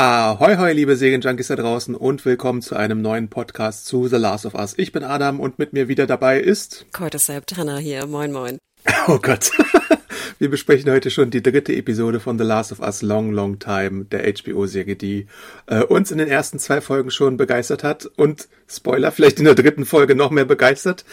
[0.00, 4.46] Ahoi, hoi, liebe Serienjunkies da draußen und willkommen zu einem neuen Podcast zu The Last
[4.46, 4.74] of Us.
[4.76, 6.86] Ich bin Adam und mit mir wieder dabei ist...
[6.92, 8.58] Cordyceps, Hannah hier, moin moin.
[9.08, 9.50] Oh Gott.
[10.38, 14.04] Wir besprechen heute schon die dritte Episode von The Last of Us Long, Long Time,
[14.04, 15.26] der HBO-Serie, die
[15.66, 19.56] äh, uns in den ersten zwei Folgen schon begeistert hat und, Spoiler, vielleicht in der
[19.56, 21.04] dritten Folge noch mehr begeistert.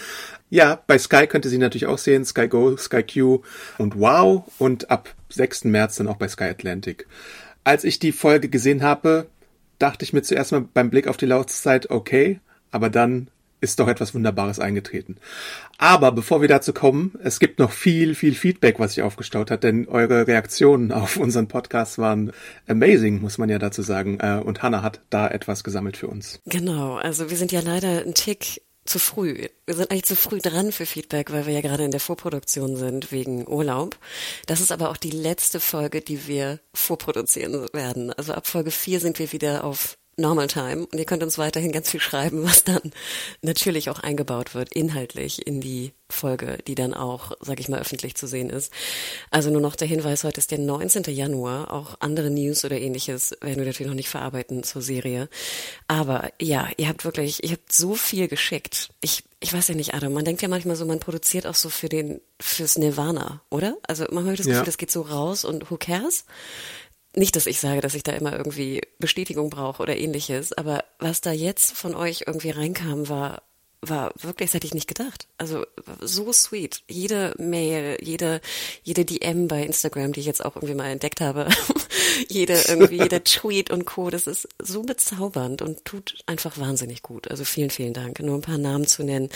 [0.51, 3.41] Ja, bei Sky könnt ihr sie natürlich auch sehen, Sky Go, Sky Q
[3.79, 5.63] und Wow und ab 6.
[5.63, 7.07] März dann auch bei Sky Atlantic.
[7.65, 9.27] Als ich die Folge gesehen habe,
[9.79, 12.39] dachte ich mir zuerst mal beim Blick auf die Laufzeit, okay,
[12.71, 13.27] aber dann
[13.61, 15.17] ist doch etwas Wunderbares eingetreten.
[15.77, 19.63] Aber bevor wir dazu kommen, es gibt noch viel, viel Feedback, was sich aufgestaut hat,
[19.63, 22.31] denn eure Reaktionen auf unseren Podcast waren
[22.67, 24.19] amazing, muss man ja dazu sagen.
[24.19, 26.39] Äh, und Hannah hat da etwas gesammelt für uns.
[26.45, 29.47] Genau, also wir sind ja leider ein Tick zu früh.
[29.65, 32.77] Wir sind eigentlich zu früh dran für Feedback, weil wir ja gerade in der Vorproduktion
[32.77, 33.97] sind wegen Urlaub.
[34.45, 38.13] Das ist aber auch die letzte Folge, die wir vorproduzieren werden.
[38.13, 41.71] Also ab Folge 4 sind wir wieder auf Normal Time und ihr könnt uns weiterhin
[41.71, 42.91] ganz viel schreiben, was dann
[43.41, 48.15] natürlich auch eingebaut wird, inhaltlich in die Folge, die dann auch, sag ich mal, öffentlich
[48.15, 48.71] zu sehen ist.
[49.31, 51.03] Also nur noch der Hinweis, heute ist der 19.
[51.13, 55.27] Januar, auch andere News oder ähnliches werden wir natürlich noch nicht verarbeiten zur Serie.
[55.87, 58.91] Aber ja, ihr habt wirklich, ihr habt so viel geschickt.
[59.01, 61.69] Ich, ich weiß ja nicht, Adam, man denkt ja manchmal so, man produziert auch so
[61.69, 63.75] für den, fürs Nirvana, oder?
[63.87, 64.65] Also manchmal habe ich das Gefühl, Ja.
[64.65, 66.25] das geht so raus und who cares?
[67.15, 71.21] Nicht, dass ich sage, dass ich da immer irgendwie Bestätigung brauche oder ähnliches, aber was
[71.21, 73.41] da jetzt von euch irgendwie reinkam, war
[73.81, 75.27] war wirklich, das hätte ich nicht gedacht.
[75.37, 75.65] Also
[76.01, 76.81] so sweet.
[76.89, 78.41] Jede Mail, jede,
[78.83, 81.47] jede DM bei Instagram, die ich jetzt auch irgendwie mal entdeckt habe,
[82.27, 84.09] jede irgendwie, jeder Tweet und Co.
[84.09, 87.29] Das ist so bezaubernd und tut einfach wahnsinnig gut.
[87.29, 88.19] Also vielen, vielen Dank.
[88.19, 89.29] Nur ein paar Namen zu nennen.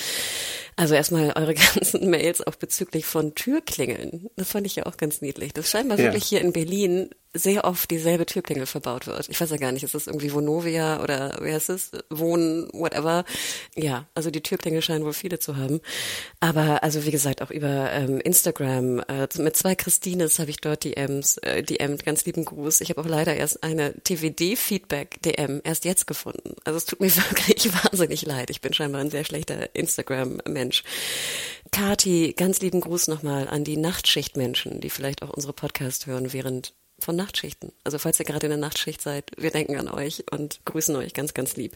[0.76, 4.30] Also erstmal eure ganzen Mails auch bezüglich von Türklingeln.
[4.36, 5.54] Das fand ich ja auch ganz niedlich.
[5.54, 6.06] Das scheinbar Ja.
[6.06, 9.30] wirklich hier in Berlin sehr oft dieselbe Türklingel verbaut wird.
[9.30, 11.92] Ich weiß ja gar nicht, ist das irgendwie Vonovia oder wer ist es?
[12.10, 13.24] Wohn, whatever.
[13.76, 15.80] Ja, also die Türklingel scheinen wohl viele zu haben.
[16.40, 20.84] Aber also wie gesagt, auch über ähm, Instagram, äh, mit zwei Christines habe ich dort
[20.84, 22.82] DMs, äh, DM, ganz lieben Gruß.
[22.82, 26.56] Ich habe auch leider erst eine TVD-Feedback-DM erst jetzt gefunden.
[26.64, 28.50] Also es tut mir wirklich wahnsinnig leid.
[28.50, 30.84] Ich bin scheinbar ein sehr schlechter Instagram-Mensch.
[31.72, 36.74] Kati, ganz lieben Gruß nochmal an die Nachtschichtmenschen, die vielleicht auch unsere Podcast hören während
[37.04, 37.72] von Nachtschichten.
[37.84, 41.14] Also falls ihr gerade in der Nachtschicht seid, wir denken an euch und grüßen euch
[41.14, 41.76] ganz, ganz lieb.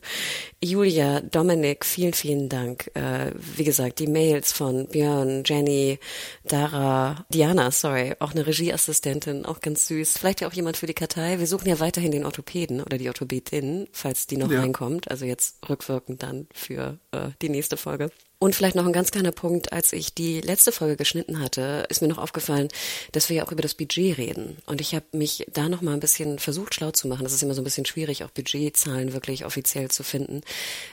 [0.63, 2.89] Julia, Dominik, vielen, vielen Dank.
[2.95, 5.99] Äh, wie gesagt, die Mails von Björn, Jenny,
[6.45, 10.17] Dara, Diana, sorry, auch eine Regieassistentin, auch ganz süß.
[10.17, 11.39] Vielleicht ja auch jemand für die Kartei.
[11.39, 14.59] Wir suchen ja weiterhin den Orthopäden oder die Orthopädin, falls die noch Ja.
[14.61, 15.09] reinkommt.
[15.09, 18.11] Also jetzt rückwirkend dann für äh, die nächste Folge.
[18.43, 22.01] Und vielleicht noch ein ganz kleiner Punkt, als ich die letzte Folge geschnitten hatte, ist
[22.01, 22.67] mir noch aufgefallen,
[23.13, 24.57] dass wir ja auch über das Budget reden.
[24.65, 27.23] Und ich habe mich da noch mal ein bisschen versucht, schlau zu machen.
[27.23, 30.41] Das ist immer so ein bisschen schwierig, auch Budgetzahlen wirklich offiziell zu finden.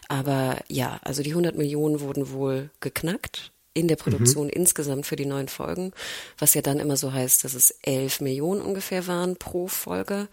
[0.07, 5.27] Aber ja, also die 100 Millionen wurden wohl geknackt in der Produktion insgesamt für die
[5.27, 5.93] neuen Folgen,
[6.39, 10.29] was ja dann immer so heißt, dass es 11 Millionen ungefähr waren pro Folge.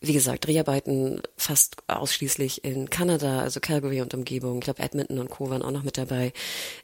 [0.00, 4.58] Wie gesagt, Dreharbeiten fast ausschließlich in Kanada, also Calgary und Umgebung.
[4.58, 5.50] Ich glaube, Edmonton und Co.
[5.50, 6.32] waren auch noch mit dabei.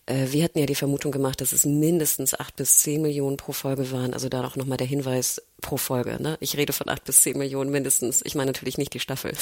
[0.06, 3.52] Äh, wir hatten ja die Vermutung gemacht, dass es mindestens acht bis zehn Millionen pro
[3.52, 4.14] Folge waren.
[4.14, 6.20] Also da auch nochmal der Hinweis pro Folge.
[6.20, 6.36] Ne?
[6.40, 8.20] Ich rede von acht bis zehn Millionen mindestens.
[8.24, 9.32] Ich meine natürlich nicht die Staffel.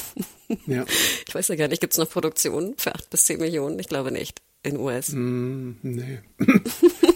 [0.67, 0.85] Ja.
[1.27, 3.79] Ich weiß ja gar nicht, gibt es noch Produktionen für acht bis zehn Millionen?
[3.79, 4.43] Ich glaube nicht.
[4.65, 5.11] In US.
[5.13, 6.21] Mm, nee.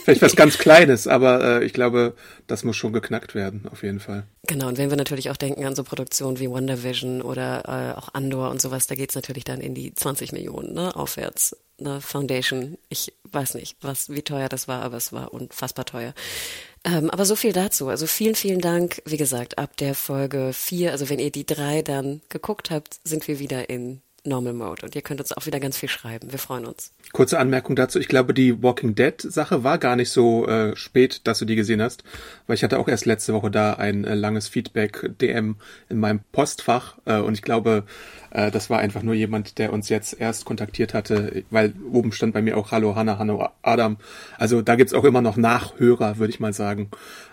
[0.04, 2.14] Vielleicht was ganz Kleines, aber äh, ich glaube,
[2.48, 4.24] das muss schon geknackt werden, auf jeden Fall.
[4.48, 8.14] Genau, und wenn wir natürlich auch denken an so Produktionen wie WandaVision oder äh, auch
[8.14, 11.56] Andor und sowas, da geht's natürlich dann in die 20 Millionen, ne, aufwärts.
[11.78, 16.14] Ne, Foundation, ich weiß nicht, was, wie teuer das war, aber es war unfassbar teuer.
[16.84, 17.88] Ähm, aber so viel dazu.
[17.88, 19.02] Also vielen, vielen Dank.
[19.04, 23.28] Wie gesagt, ab der Folge 4, also wenn ihr die drei dann geguckt habt, sind
[23.28, 26.32] wir wieder in Normal Mode und ihr könnt uns auch wieder ganz viel schreiben.
[26.32, 26.92] Wir freuen uns.
[27.12, 27.98] Kurze Anmerkung dazu.
[27.98, 31.56] Ich glaube, die Walking Dead Sache war gar nicht so äh, spät, dass du die
[31.56, 32.04] gesehen hast,
[32.46, 35.56] weil ich hatte auch erst letzte Woche da ein äh, langes Feedback DM
[35.88, 37.84] in meinem Postfach äh, und ich glaube,
[38.30, 42.34] äh, das war einfach nur jemand, der uns jetzt erst kontaktiert hatte, weil oben stand
[42.34, 43.96] bei mir auch Hallo Hanna, Hallo Adam.
[44.36, 46.90] Also da gibt's auch immer noch Nachhörer, würde ich mal sagen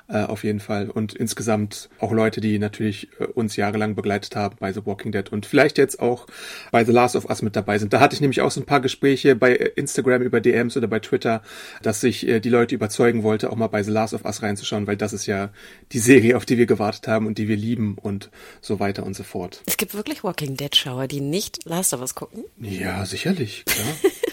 [0.08, 0.90] äh, auf jeden Fall.
[0.90, 5.32] Und insgesamt auch Leute, die natürlich äh, uns jahrelang begleitet haben bei The Walking Dead
[5.32, 6.28] und vielleicht jetzt auch
[6.72, 7.94] bei The Last of Us mit dabei sind.
[7.94, 11.00] Da hatte ich nämlich auch so ein paar Gespräche bei Instagram über DMs oder bei
[11.00, 11.42] Twitter,
[11.82, 14.88] dass ich äh, die Leute überzeugen wollte, auch mal bei The Last of Us reinzuschauen,
[14.88, 15.50] weil das ist ja
[15.92, 18.30] die Serie, auf die wir gewartet haben und die wir lieben und
[18.62, 19.62] so weiter und so fort.
[19.66, 22.44] Es gibt wirklich Walking Dead-Schauer, die nicht Last of Us gucken?
[22.60, 23.88] Ja, sicherlich, klar.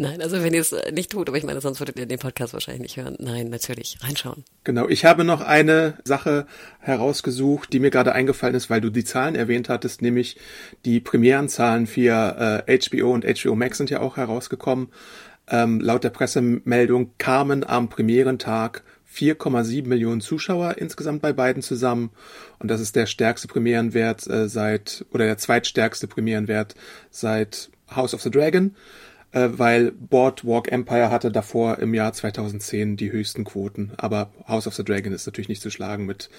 [0.00, 2.52] Nein, also wenn ihr es nicht tut, aber ich meine, sonst würdet ihr den Podcast
[2.52, 3.16] wahrscheinlich nicht hören.
[3.18, 4.44] Nein, natürlich, reinschauen.
[4.62, 6.46] Genau, ich habe noch eine Sache
[6.78, 10.36] herausgesucht, die mir gerade eingefallen ist, weil du die Zahlen erwähnt hattest, nämlich
[10.84, 14.90] die Premierenzahlen für äh, HBO und HBO Max sind ja auch herausgekommen.
[15.50, 22.10] Ähm, laut der Pressemeldung kamen am Premierentag 4,7 Millionen Zuschauer insgesamt bei beiden zusammen.
[22.60, 26.76] Und das ist der stärkste Premierenwert äh, seit, oder der zweitstärkste Premierenwert
[27.10, 28.76] seit House of the Dragon
[29.32, 33.92] äh, weil Boardwalk Empire hatte davor im Jahr 2010 die höchsten Quoten.
[33.96, 36.30] Aber House of the Dragon ist natürlich nicht zu schlagen mit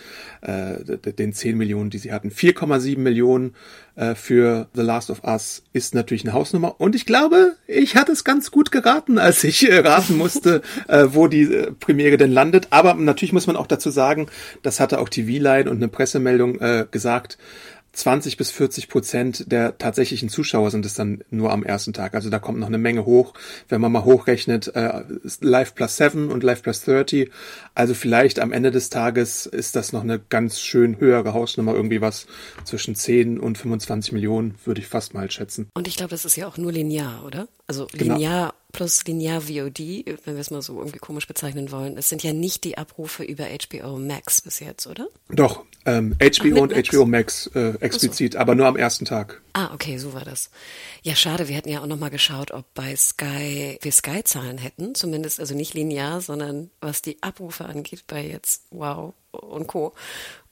[0.41, 2.29] äh, den 10 Millionen, die sie hatten.
[2.29, 3.55] 4,7 Millionen
[3.95, 6.79] äh, für The Last of Us ist natürlich eine Hausnummer.
[6.79, 11.07] Und ich glaube, ich hatte es ganz gut geraten, als ich äh, raten musste, äh,
[11.09, 12.67] wo die äh, Premiere denn landet.
[12.71, 14.27] Aber natürlich muss man auch dazu sagen,
[14.63, 17.37] das hatte auch TV-Line und eine Pressemeldung äh, gesagt,
[17.93, 22.13] 20 bis 40 Prozent der tatsächlichen Zuschauer sind es dann nur am ersten Tag.
[22.13, 23.33] Also da kommt noch eine Menge hoch.
[23.67, 25.03] Wenn man mal hochrechnet, äh,
[25.41, 27.29] Live plus 7 und Live plus 30.
[27.75, 31.73] Also vielleicht am Ende des Tages ist das noch eine ganz schön höhere Hausnummer.
[31.73, 32.27] Irgendwie was
[32.63, 35.69] zwischen 10 und 25 Millionen, würde ich fast mal schätzen.
[35.73, 37.47] Und ich glaube, das ist ja auch nur linear, oder?
[37.67, 38.15] Also genau.
[38.15, 39.79] linear genau plus linear VOD,
[40.25, 43.23] wenn wir es mal so irgendwie komisch bezeichnen wollen, es sind ja nicht die Abrufe
[43.23, 45.07] über HBO Max bis jetzt, oder?
[45.29, 46.89] Doch, ähm, HBO Ach, und Max?
[46.89, 48.39] HBO Max äh, explizit, so.
[48.39, 49.41] aber nur am ersten Tag.
[49.53, 50.51] Ah, okay, so war das.
[51.01, 55.39] Ja, schade, wir hätten ja auch nochmal geschaut, ob bei Sky wir Sky-Zahlen hätten, zumindest
[55.39, 59.93] also nicht linear, sondern was die Abrufe angeht bei jetzt Wow und Co.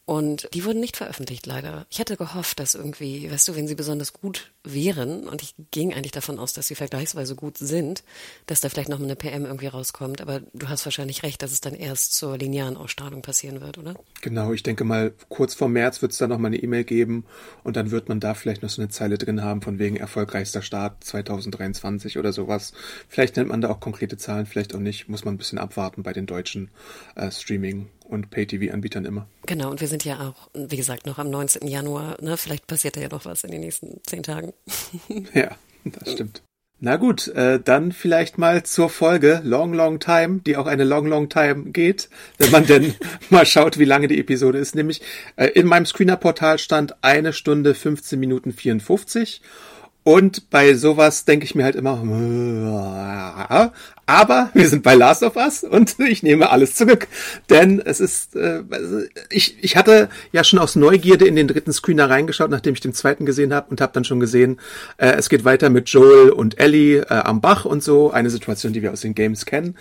[0.07, 1.85] Und die wurden nicht veröffentlicht, leider.
[1.89, 5.93] Ich hatte gehofft, dass irgendwie, weißt du, wenn sie besonders gut wären, und ich ging
[5.93, 8.05] eigentlich davon aus, dass sie vergleichsweise gut sind,
[8.45, 10.21] dass da vielleicht noch eine PM irgendwie rauskommt.
[10.21, 13.95] Aber du hast wahrscheinlich recht, dass es dann erst zur linearen Ausstrahlung passieren wird, oder?
[14.21, 17.25] Genau, ich denke mal, kurz vor März wird es dann nochmal eine E-Mail geben
[17.65, 20.61] und dann wird man da vielleicht noch so eine Zeile drin haben, von wegen erfolgreichster
[20.61, 22.71] Start 2023 oder sowas.
[23.09, 25.09] Vielleicht nennt man da auch konkrete Zahlen, vielleicht auch nicht.
[25.09, 26.71] Muss man ein bisschen abwarten bei den deutschen
[27.15, 29.27] äh, Streaming- und Pay-TV-Anbietern immer.
[29.45, 31.67] Genau, und wir sind ja auch, wie gesagt, noch am 19.
[31.67, 32.17] Januar.
[32.21, 32.37] Ne?
[32.37, 34.53] Vielleicht passiert da ja noch was in den nächsten zehn Tagen.
[35.33, 35.51] ja,
[35.83, 36.41] das stimmt.
[36.79, 41.07] Na gut, äh, dann vielleicht mal zur Folge Long Long Time, die auch eine Long
[41.07, 42.07] Long Time geht,
[42.37, 42.93] wenn man denn
[43.31, 44.75] mal schaut, wie lange die Episode ist.
[44.75, 45.01] Nämlich
[45.37, 49.41] äh, in meinem Screener-Portal stand eine Stunde 15 Minuten 54
[50.07, 52.01] und bei sowas denke ich mir halt immer,
[54.05, 57.09] aber wir sind bei Last of Us und ich nehme alles zurück.
[57.49, 58.63] Denn es ist, äh,
[59.29, 62.93] ich, ich hatte ja schon aus Neugierde in den dritten Screener reingeschaut, nachdem ich den
[62.93, 64.61] zweiten gesehen habe und habe dann schon gesehen,
[64.95, 68.09] äh, es geht weiter mit Joel und Ellie äh, am Bach und so.
[68.09, 69.75] Eine Situation, die wir aus den Games kennen.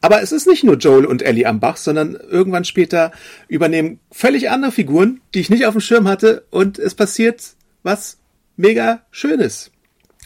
[0.00, 3.12] Aber es ist nicht nur Joel und Ellie am Bach, sondern irgendwann später
[3.46, 7.54] übernehmen völlig andere Figuren, die ich nicht auf dem Schirm hatte und es passiert
[7.84, 8.18] was
[8.58, 9.70] mega Schönes.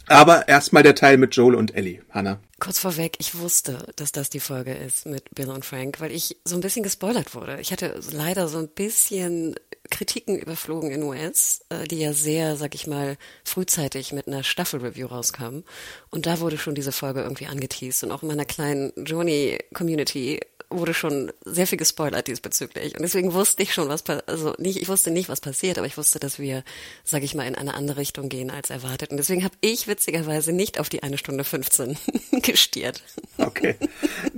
[0.08, 2.40] Aber erstmal der Teil mit Joel und Ellie, Hannah.
[2.58, 6.37] Kurz vorweg, ich wusste, dass das die Folge ist mit Bill und Frank, weil ich
[6.44, 7.61] so ein bisschen gespoilert wurde.
[7.61, 9.54] Ich hatte leider so ein bisschen
[9.92, 15.06] Kritiken überflogen in US, äh, die ja sehr, sag ich mal, frühzeitig mit einer Staffelreview
[15.06, 15.64] rauskamen.
[16.11, 18.02] Und da wurde schon diese Folge irgendwie angeteased.
[18.04, 20.40] Und auch in meiner kleinen Joni-Community
[20.78, 22.94] wurde schon sehr viel gespoilert diesbezüglich.
[22.94, 25.96] Und deswegen wusste ich schon, was, also nicht, ich wusste nicht, was passiert, aber ich
[25.96, 26.64] wusste, dass wir,
[27.04, 29.11] sag ich mal, in eine andere Richtung gehen als erwartet.
[29.11, 31.96] Und deswegen habe ich witzigerweise nicht auf die eine Stunde 15
[32.42, 33.02] gestiert.
[33.38, 33.76] Okay.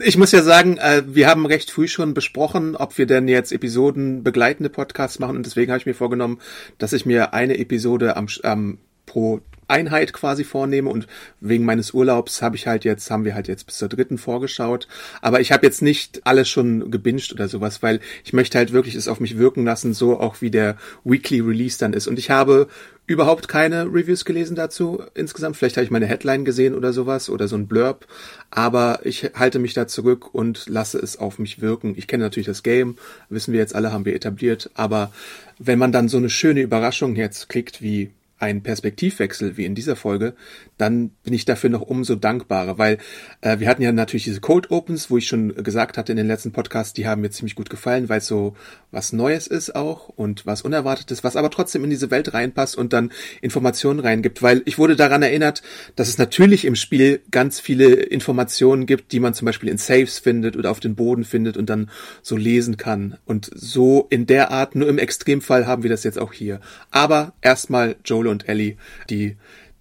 [0.01, 3.53] Ich muss ja sagen, äh, wir haben recht früh schon besprochen, ob wir denn jetzt
[3.53, 5.44] Episoden begleitende Podcasts machen.
[5.45, 6.41] Und deswegen habe ich mir vorgenommen,
[6.79, 11.07] dass ich mir eine Episode am, am pro Einheit quasi vornehme und
[11.41, 14.89] wegen meines Urlaubs habe ich halt jetzt, haben wir halt jetzt bis zur dritten vorgeschaut.
[15.21, 18.95] Aber ich habe jetzt nicht alles schon gebinged oder sowas, weil ich möchte halt wirklich
[18.95, 22.07] es auf mich wirken lassen, so auch wie der Weekly Release dann ist.
[22.07, 22.69] Und ich habe
[23.07, 25.57] überhaupt keine Reviews gelesen dazu insgesamt.
[25.57, 28.07] Vielleicht habe ich meine Headline gesehen oder sowas oder so ein Blurb.
[28.51, 31.95] Aber ich halte mich da zurück und lasse es auf mich wirken.
[31.97, 32.97] Ich kenne natürlich das Game,
[33.29, 34.71] wissen wir jetzt alle, haben wir etabliert.
[34.75, 35.13] Aber
[35.59, 39.97] wenn man dann so eine schöne Überraschung jetzt kriegt wie ein Perspektivwechsel wie in dieser
[39.97, 40.35] Folge,
[40.77, 42.99] dann bin ich dafür noch umso dankbarer, weil
[43.41, 46.27] äh, wir hatten ja natürlich diese Cold Opens, wo ich schon gesagt hatte in den
[46.27, 48.55] letzten Podcasts, die haben mir ziemlich gut gefallen, weil es so
[48.91, 52.93] was Neues ist auch und was Unerwartetes, was aber trotzdem in diese Welt reinpasst und
[52.93, 55.63] dann Informationen reingibt, weil ich wurde daran erinnert,
[55.97, 60.19] dass es natürlich im Spiel ganz viele Informationen gibt, die man zum Beispiel in Saves
[60.19, 61.91] findet oder auf den Boden findet und dann
[62.23, 66.19] so lesen kann und so in der Art, nur im Extremfall haben wir das jetzt
[66.19, 66.61] auch hier.
[66.91, 68.77] Aber erstmal Joel und Ellie,
[69.09, 69.37] die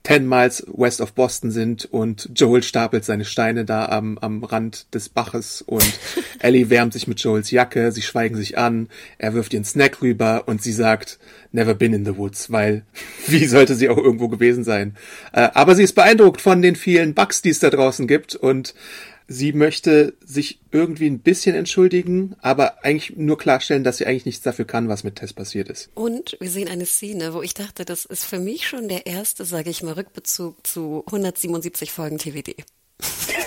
[0.05, 4.93] 10 Miles west of Boston sind und Joel stapelt seine Steine da am, am Rand
[4.93, 5.93] des Baches und
[6.39, 10.43] Ellie wärmt sich mit Joels Jacke, sie schweigen sich an, er wirft ihren Snack rüber
[10.45, 11.19] und sie sagt,
[11.53, 12.83] never been in the woods, weil
[13.27, 14.98] wie sollte sie auch irgendwo gewesen sein?
[15.31, 18.74] Äh, aber sie ist beeindruckt von den vielen Bugs, die es da draußen gibt und
[19.27, 24.43] Sie möchte sich irgendwie ein bisschen entschuldigen, aber eigentlich nur klarstellen, dass sie eigentlich nichts
[24.43, 25.89] dafür kann, was mit Tess passiert ist.
[25.95, 29.45] Und wir sehen eine Szene, wo ich dachte, das ist für mich schon der erste,
[29.45, 32.55] sage ich mal, Rückbezug zu 177 Folgen TVD.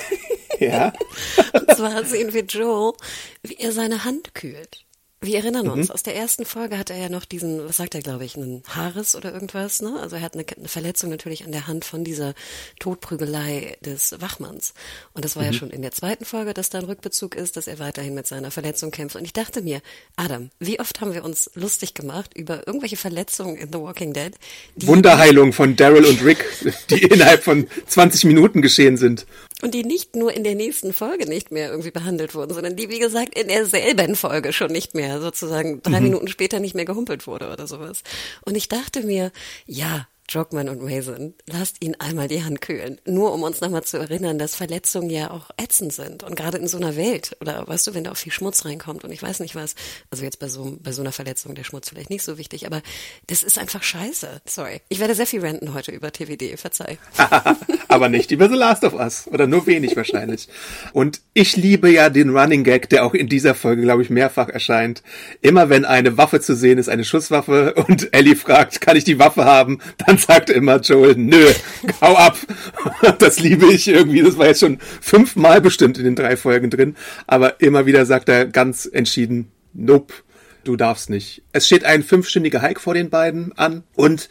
[0.58, 0.92] Ja.
[1.52, 2.94] Und zwar sehen wir Joel,
[3.42, 4.85] wie er seine Hand kühlt.
[5.22, 5.94] Wir erinnern uns, mhm.
[5.94, 8.62] aus der ersten Folge hat er ja noch diesen, was sagt er, glaube ich, einen
[8.68, 9.98] Haares oder irgendwas, ne?
[9.98, 12.34] Also er hat eine, eine, Verletzung natürlich an der Hand von dieser
[12.80, 14.74] Todprügelei des Wachmanns.
[15.14, 15.46] Und das war mhm.
[15.46, 18.26] ja schon in der zweiten Folge, dass da ein Rückbezug ist, dass er weiterhin mit
[18.26, 19.16] seiner Verletzung kämpft.
[19.16, 19.80] Und ich dachte mir,
[20.16, 24.34] Adam, wie oft haben wir uns lustig gemacht über irgendwelche Verletzungen in The Walking Dead?
[24.76, 26.44] Wunderheilung von Daryl und Rick,
[26.90, 29.26] die innerhalb von 20 Minuten geschehen sind.
[29.62, 32.90] Und die nicht nur in der nächsten Folge nicht mehr irgendwie behandelt wurden, sondern die,
[32.90, 36.08] wie gesagt, in derselben Folge schon nicht mehr, sozusagen drei mhm.
[36.08, 38.02] Minuten später nicht mehr gehumpelt wurde oder sowas.
[38.42, 39.32] Und ich dachte mir,
[39.64, 43.00] ja, Jogman und Mason, lasst ihn einmal die Hand kühlen.
[43.04, 46.22] Nur um uns nochmal zu erinnern, dass Verletzungen ja auch ätzend sind.
[46.22, 49.04] Und gerade in so einer Welt, oder weißt du, wenn da auch viel Schmutz reinkommt
[49.04, 49.74] und ich weiß nicht was,
[50.10, 52.82] also jetzt bei so, bei so einer Verletzung der Schmutz vielleicht nicht so wichtig, aber
[53.28, 54.42] das ist einfach scheiße.
[54.46, 54.80] Sorry.
[54.88, 56.98] Ich werde sehr viel renten heute über TVD, verzeih.
[57.88, 59.28] aber nicht über The Last of Us.
[59.28, 60.48] Oder nur wenig wahrscheinlich.
[60.92, 64.48] Und ich liebe ja den Running Gag, der auch in dieser Folge, glaube ich, mehrfach
[64.48, 65.02] erscheint.
[65.40, 69.18] Immer wenn eine Waffe zu sehen ist, eine Schusswaffe, und Ellie fragt, kann ich die
[69.18, 71.52] Waffe haben, dann dann sagt immer Joel, nö,
[72.00, 72.38] hau ab.
[73.18, 74.22] Das liebe ich irgendwie.
[74.22, 76.96] Das war jetzt schon fünfmal bestimmt in den drei Folgen drin.
[77.26, 80.14] Aber immer wieder sagt er ganz entschieden, nope,
[80.64, 81.42] du darfst nicht.
[81.52, 84.28] Es steht ein fünfstündiger Hike vor den beiden an und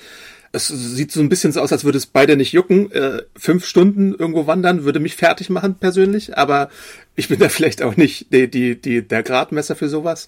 [0.56, 2.92] es sieht so ein bisschen so aus, als würde es beide nicht jucken.
[2.92, 6.70] Äh, fünf Stunden irgendwo wandern würde mich fertig machen persönlich, aber
[7.16, 10.28] ich bin da vielleicht auch nicht die, die, die, der Gradmesser für sowas.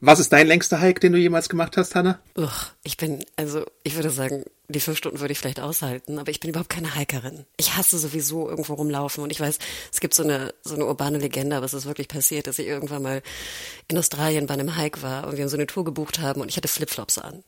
[0.00, 2.18] Was ist dein längster Hike, den du jemals gemacht hast, Hanna?
[2.36, 6.30] Uch, ich bin, also ich würde sagen, die fünf Stunden würde ich vielleicht aushalten, aber
[6.30, 7.44] ich bin überhaupt keine Hikerin.
[7.56, 9.58] Ich hasse sowieso irgendwo rumlaufen und ich weiß,
[9.92, 12.66] es gibt so eine, so eine urbane Legende, aber es ist wirklich passiert, dass ich
[12.66, 13.22] irgendwann mal
[13.88, 16.56] in Australien bei einem Hike war und wir so eine Tour gebucht haben und ich
[16.56, 17.44] hatte Flipflops an.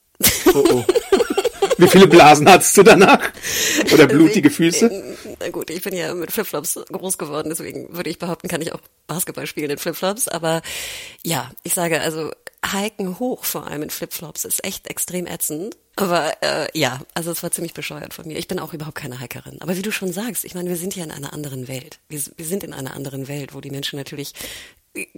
[0.54, 0.84] Oh, oh.
[1.80, 3.30] Wie viele Blasen hattest du danach?
[3.92, 5.16] Oder blutige Füße?
[5.40, 8.72] Na gut, ich bin ja mit Flipflops groß geworden, deswegen würde ich behaupten, kann ich
[8.72, 10.28] auch Basketball spielen in Flipflops.
[10.28, 10.62] Aber
[11.22, 12.30] ja, ich sage also,
[12.64, 15.76] Hiken hoch vor allem in Flipflops ist echt extrem ätzend.
[15.96, 18.38] Aber äh, ja, also es war ziemlich bescheuert von mir.
[18.38, 19.60] Ich bin auch überhaupt keine Hikerin.
[19.60, 21.98] Aber wie du schon sagst, ich meine, wir sind ja in einer anderen Welt.
[22.08, 24.34] Wir, wir sind in einer anderen Welt, wo die Menschen natürlich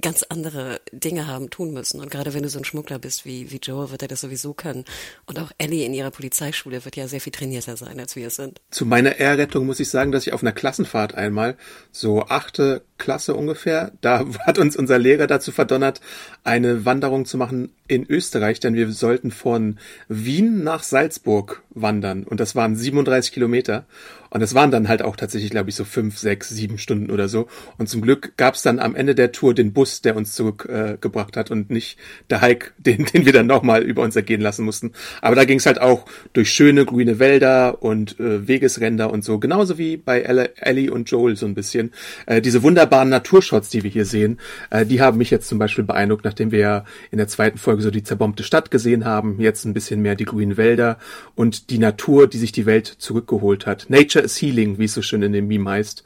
[0.00, 2.00] ganz andere Dinge haben tun müssen.
[2.00, 4.52] Und gerade wenn du so ein Schmuggler bist wie, wie Joe, wird er das sowieso
[4.52, 4.84] können.
[5.24, 8.36] Und auch Ellie in ihrer Polizeischule wird ja sehr viel trainierter sein, als wir es
[8.36, 8.60] sind.
[8.70, 11.56] Zu meiner Ehrrettung muss ich sagen, dass ich auf einer Klassenfahrt einmal,
[11.90, 16.00] so achte Klasse ungefähr, da hat uns unser Lehrer dazu verdonnert,
[16.44, 19.78] eine Wanderung zu machen in Österreich, denn wir sollten von
[20.08, 22.22] Wien nach Salzburg wandern.
[22.22, 23.84] Und das waren 37 Kilometer.
[24.32, 27.28] Und es waren dann halt auch tatsächlich, glaube ich, so fünf, sechs, sieben Stunden oder
[27.28, 27.48] so.
[27.76, 31.36] Und zum Glück gab es dann am Ende der Tour den Bus, der uns zurückgebracht
[31.36, 31.98] äh, hat und nicht
[32.30, 34.92] der Hike, den, den wir dann nochmal über uns ergehen lassen mussten.
[35.20, 39.38] Aber da ging es halt auch durch schöne grüne Wälder und äh, Wegesränder und so.
[39.38, 41.92] Genauso wie bei Ellie und Joel so ein bisschen.
[42.24, 42.62] Äh, diese
[42.92, 44.38] wunderbaren Naturshots, die wir hier sehen,
[44.70, 47.82] äh, die haben mich jetzt zum Beispiel beeindruckt, nachdem wir ja in der zweiten Folge
[47.82, 49.40] so die zerbombte Stadt gesehen haben.
[49.40, 50.98] Jetzt ein bisschen mehr die grünen Wälder
[51.34, 53.86] und die Natur, die sich die Welt zurückgeholt hat.
[53.88, 56.04] Nature is Healing, wie es so schön in dem Meme heißt.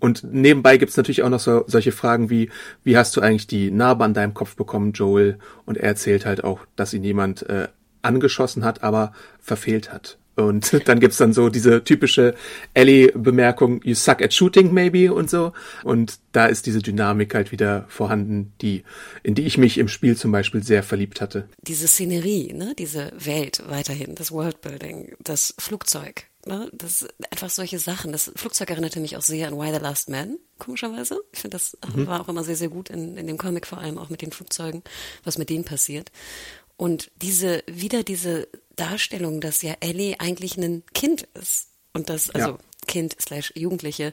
[0.00, 2.50] Und nebenbei gibt's natürlich auch noch so, solche Fragen wie,
[2.84, 5.38] wie hast du eigentlich die Narbe an deinem Kopf bekommen, Joel?
[5.66, 7.66] Und er erzählt halt auch, dass ihn jemand äh,
[8.02, 10.18] angeschossen hat, aber verfehlt hat.
[10.38, 12.34] Und dann gibt's dann so diese typische
[12.74, 15.52] Ellie-Bemerkung, you suck at shooting maybe und so.
[15.82, 18.84] Und da ist diese Dynamik halt wieder vorhanden, die,
[19.22, 21.48] in die ich mich im Spiel zum Beispiel sehr verliebt hatte.
[21.62, 26.70] Diese Szenerie, ne, diese Welt weiterhin, das Worldbuilding, das Flugzeug, Ne?
[26.72, 28.10] Das einfach solche Sachen.
[28.10, 31.20] Das Flugzeug erinnerte mich auch sehr an Why the Last Man, komischerweise.
[31.32, 32.06] Ich finde, das mhm.
[32.06, 34.32] war auch immer sehr, sehr gut in, in dem Comic, vor allem auch mit den
[34.32, 34.82] Flugzeugen,
[35.24, 36.10] was mit denen passiert.
[36.78, 41.68] Und diese, wieder diese Darstellung, dass ja Ellie eigentlich ein Kind ist.
[41.92, 42.58] Und das, also Ja.
[42.86, 44.12] Kind slash Jugendliche,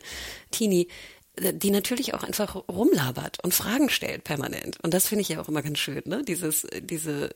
[0.52, 0.88] Teenie,
[1.38, 4.78] die natürlich auch einfach rumlabert und Fragen stellt permanent.
[4.84, 6.24] Und das finde ich ja auch immer ganz schön, ne?
[6.24, 7.30] Dieses, diese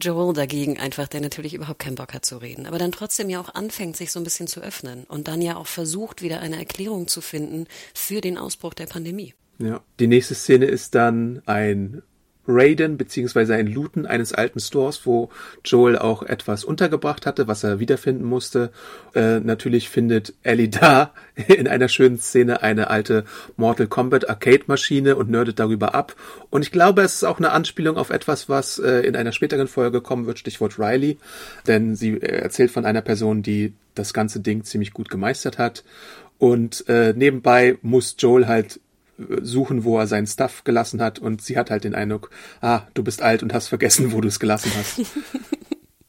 [0.00, 3.40] Joel dagegen einfach, der natürlich überhaupt keinen Bock hat zu reden, aber dann trotzdem ja
[3.40, 6.56] auch anfängt, sich so ein bisschen zu öffnen und dann ja auch versucht, wieder eine
[6.56, 9.34] Erklärung zu finden für den Ausbruch der Pandemie.
[9.58, 9.82] Ja.
[10.00, 12.02] Die nächste Szene ist dann ein
[12.46, 15.30] Raiden beziehungsweise ein Looten eines alten Stores, wo
[15.64, 18.70] Joel auch etwas untergebracht hatte, was er wiederfinden musste.
[19.14, 21.12] Äh, natürlich findet Ellie da
[21.48, 23.24] in einer schönen Szene eine alte
[23.56, 26.14] Mortal Kombat Arcade Maschine und nerdet darüber ab.
[26.50, 29.68] Und ich glaube, es ist auch eine Anspielung auf etwas, was äh, in einer späteren
[29.68, 31.18] Folge kommen wird, Stichwort Riley.
[31.66, 35.84] Denn sie äh, erzählt von einer Person, die das ganze Ding ziemlich gut gemeistert hat.
[36.38, 38.80] Und äh, nebenbei muss Joel halt
[39.42, 42.30] suchen, wo er seinen Stuff gelassen hat und sie hat halt den Eindruck,
[42.60, 45.00] ah, du bist alt und hast vergessen, wo du es gelassen hast.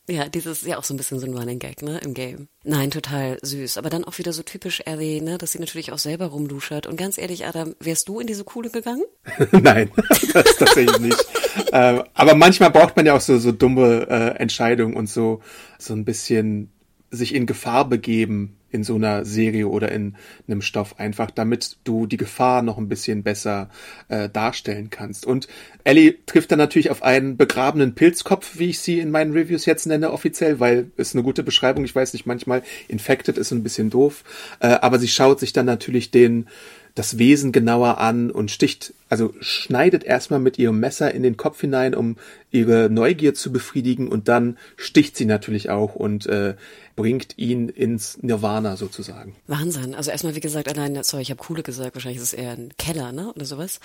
[0.08, 2.48] Ja, dieses ist ja auch so ein bisschen so ein Running Gag, ne, im Game.
[2.64, 3.80] Nein, total süß.
[3.80, 6.86] Aber dann auch wieder so typisch Ellie, ne, dass sie natürlich auch selber rumluschert.
[6.86, 9.04] Und ganz ehrlich, Adam, wärst du in diese Kuhle gegangen?
[9.52, 9.90] Nein,
[10.34, 11.26] das tatsächlich nicht.
[11.72, 15.42] äh, aber manchmal braucht man ja auch so, so dumme äh, Entscheidungen und so,
[15.80, 16.72] so ein bisschen
[17.16, 20.16] sich in Gefahr begeben in so einer Serie oder in
[20.48, 23.70] einem Stoff einfach, damit du die Gefahr noch ein bisschen besser
[24.10, 25.26] äh, darstellen kannst.
[25.26, 25.48] Und
[25.86, 29.88] Ellie trifft dann natürlich auf einen begrabenen Pilzkopf, wie ich sie in meinen Reviews jetzt
[29.88, 31.86] nenne offiziell, weil ist eine gute Beschreibung.
[31.86, 34.24] Ich weiß nicht, manchmal infected ist ein bisschen doof,
[34.60, 36.48] äh, aber sie schaut sich dann natürlich den
[36.96, 41.60] das Wesen genauer an und sticht, also schneidet erstmal mit ihrem Messer in den Kopf
[41.60, 42.16] hinein, um
[42.52, 46.56] ihre Neugier zu befriedigen und dann sticht sie natürlich auch und äh,
[46.96, 49.36] bringt ihn ins Nirvana sozusagen.
[49.48, 49.96] Wahnsinn.
[49.96, 52.74] Also erstmal, wie gesagt, allein, sorry, ich habe Kuhle gesagt, wahrscheinlich ist es eher ein
[52.78, 53.34] Keller, ne?
[53.34, 53.80] Oder sowas.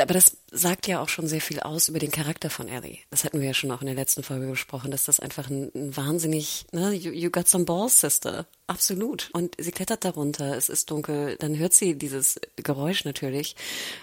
[0.00, 2.98] Aber das sagt ja auch schon sehr viel aus über den Charakter von Ellie.
[3.10, 5.70] Das hatten wir ja schon auch in der letzten Folge besprochen, dass das einfach ein,
[5.74, 8.46] ein wahnsinnig, ne, you, you got some balls, Sister.
[8.66, 9.30] Absolut.
[9.32, 13.56] Und sie klettert darunter, es ist dunkel, dann hört sie dieses Geräusch natürlich.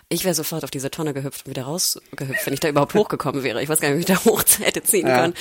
[0.09, 3.43] Ich wäre sofort auf diese Tonne gehüpft und wieder rausgehüpft, wenn ich da überhaupt hochgekommen
[3.43, 3.61] wäre.
[3.63, 5.21] Ich weiß gar nicht, wie ich da hoch hätte ziehen Ja.
[5.21, 5.33] können.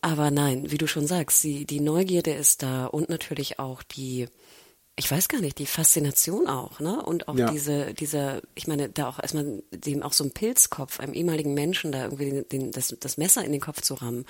[0.00, 4.28] Aber nein, wie du schon sagst, sie, die Neugierde ist da und natürlich auch die,
[5.00, 7.02] ich weiß gar nicht, die Faszination auch, ne?
[7.02, 7.50] Und auch Ja.
[7.50, 11.90] diese, dieser, ich meine, da auch erstmal dem auch so ein Pilzkopf, einem ehemaligen Menschen
[11.90, 14.26] da irgendwie den, den, das, das Messer in den Kopf zu rammen.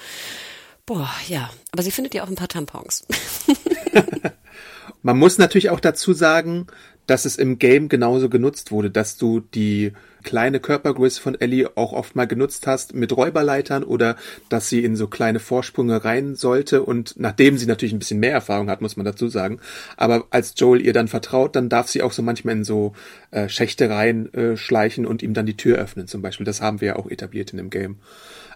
[0.86, 1.50] Boah, ja.
[1.72, 3.04] Aber sie findet ja auch ein paar Tampons.
[5.02, 6.66] Man muss natürlich auch dazu sagen,
[7.10, 9.92] dass es im Game genauso genutzt wurde, dass du die
[10.22, 14.14] kleine Körpergröße von Ellie auch oft mal genutzt hast mit Räuberleitern oder
[14.48, 18.30] dass sie in so kleine Vorsprünge rein sollte und nachdem sie natürlich ein bisschen mehr
[18.30, 19.58] Erfahrung hat, muss man dazu sagen,
[19.96, 22.92] aber als Joel ihr dann vertraut, dann darf sie auch so manchmal in so
[23.32, 26.46] äh, Schächte rein äh, schleichen und ihm dann die Tür öffnen zum Beispiel.
[26.46, 27.96] Das haben wir ja auch etabliert in dem Game.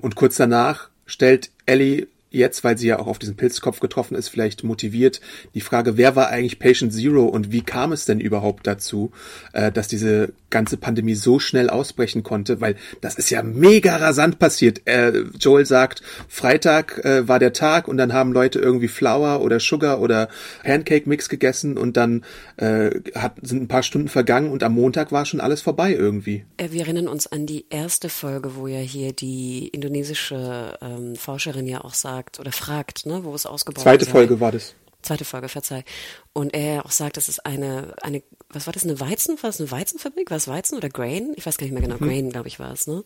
[0.01, 4.29] Und kurz danach stellt Ellie jetzt, weil sie ja auch auf diesen Pilzkopf getroffen ist,
[4.29, 5.20] vielleicht motiviert,
[5.55, 9.12] die Frage, wer war eigentlich Patient Zero und wie kam es denn überhaupt dazu,
[9.53, 14.38] äh, dass diese ganze Pandemie so schnell ausbrechen konnte, weil das ist ja mega rasant
[14.38, 14.87] passiert.
[14.87, 19.59] Äh, Joel sagt, Freitag äh, war der Tag und dann haben Leute irgendwie Flour oder
[19.59, 20.29] Sugar oder
[20.62, 22.25] Pancake Mix gegessen und dann
[22.57, 26.45] äh, hat, sind ein paar Stunden vergangen und am Montag war schon alles vorbei irgendwie.
[26.57, 31.67] Äh, Wir erinnern uns an die erste Folge, wo ja hier die indonesische ähm, Forscherin
[31.67, 34.11] ja auch sagt oder fragt, ne, wo es ausgebaut Zweite sei.
[34.11, 34.75] Folge war das.
[35.05, 35.85] Zweite Folge, verzeih.
[36.33, 39.61] Und er auch sagt, das ist eine, eine, was war das, eine Weizen, war das
[39.61, 40.31] eine Weizenfabrik?
[40.31, 41.35] War es Weizen oder Grain?
[41.37, 41.99] Ich weiß gar nicht mehr genau.
[41.99, 43.05] Grain, glaube ich, war es, ne?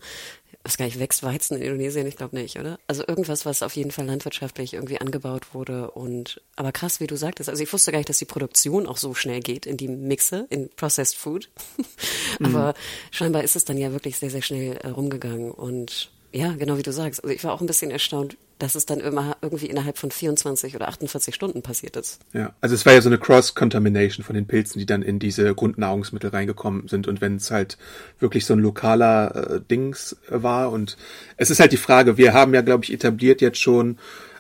[0.53, 2.07] Ich weiß gar nicht, wächst Weizen in Indonesien?
[2.07, 2.79] Ich glaube nicht, oder?
[2.87, 7.17] Also irgendwas, was auf jeden Fall landwirtschaftlich irgendwie angebaut wurde und, aber krass, wie du
[7.17, 7.49] sagtest.
[7.49, 10.47] Also ich wusste gar nicht, dass die Produktion auch so schnell geht in die Mixe,
[10.51, 11.51] in Processed Food.
[12.45, 12.75] aber
[13.11, 16.83] scheinbar ist es dann ja wirklich sehr, sehr schnell äh, rumgegangen und ja, genau wie
[16.83, 17.25] du sagst.
[17.25, 20.75] Also ich war auch ein bisschen erstaunt, dass es dann immer irgendwie innerhalb von 24
[20.75, 22.21] oder 48 Stunden passiert ist.
[22.33, 25.55] Ja, also es war ja so eine Cross-Contamination von den Pilzen, die dann in diese
[25.55, 27.07] Grundnahrungsmittel reingekommen sind.
[27.07, 27.79] Und wenn es halt
[28.18, 30.97] wirklich so ein lokaler äh, Dings war und
[31.37, 33.99] es ist halt die Frage, wir haben ja, glaube ich, etabliert jetzt schon,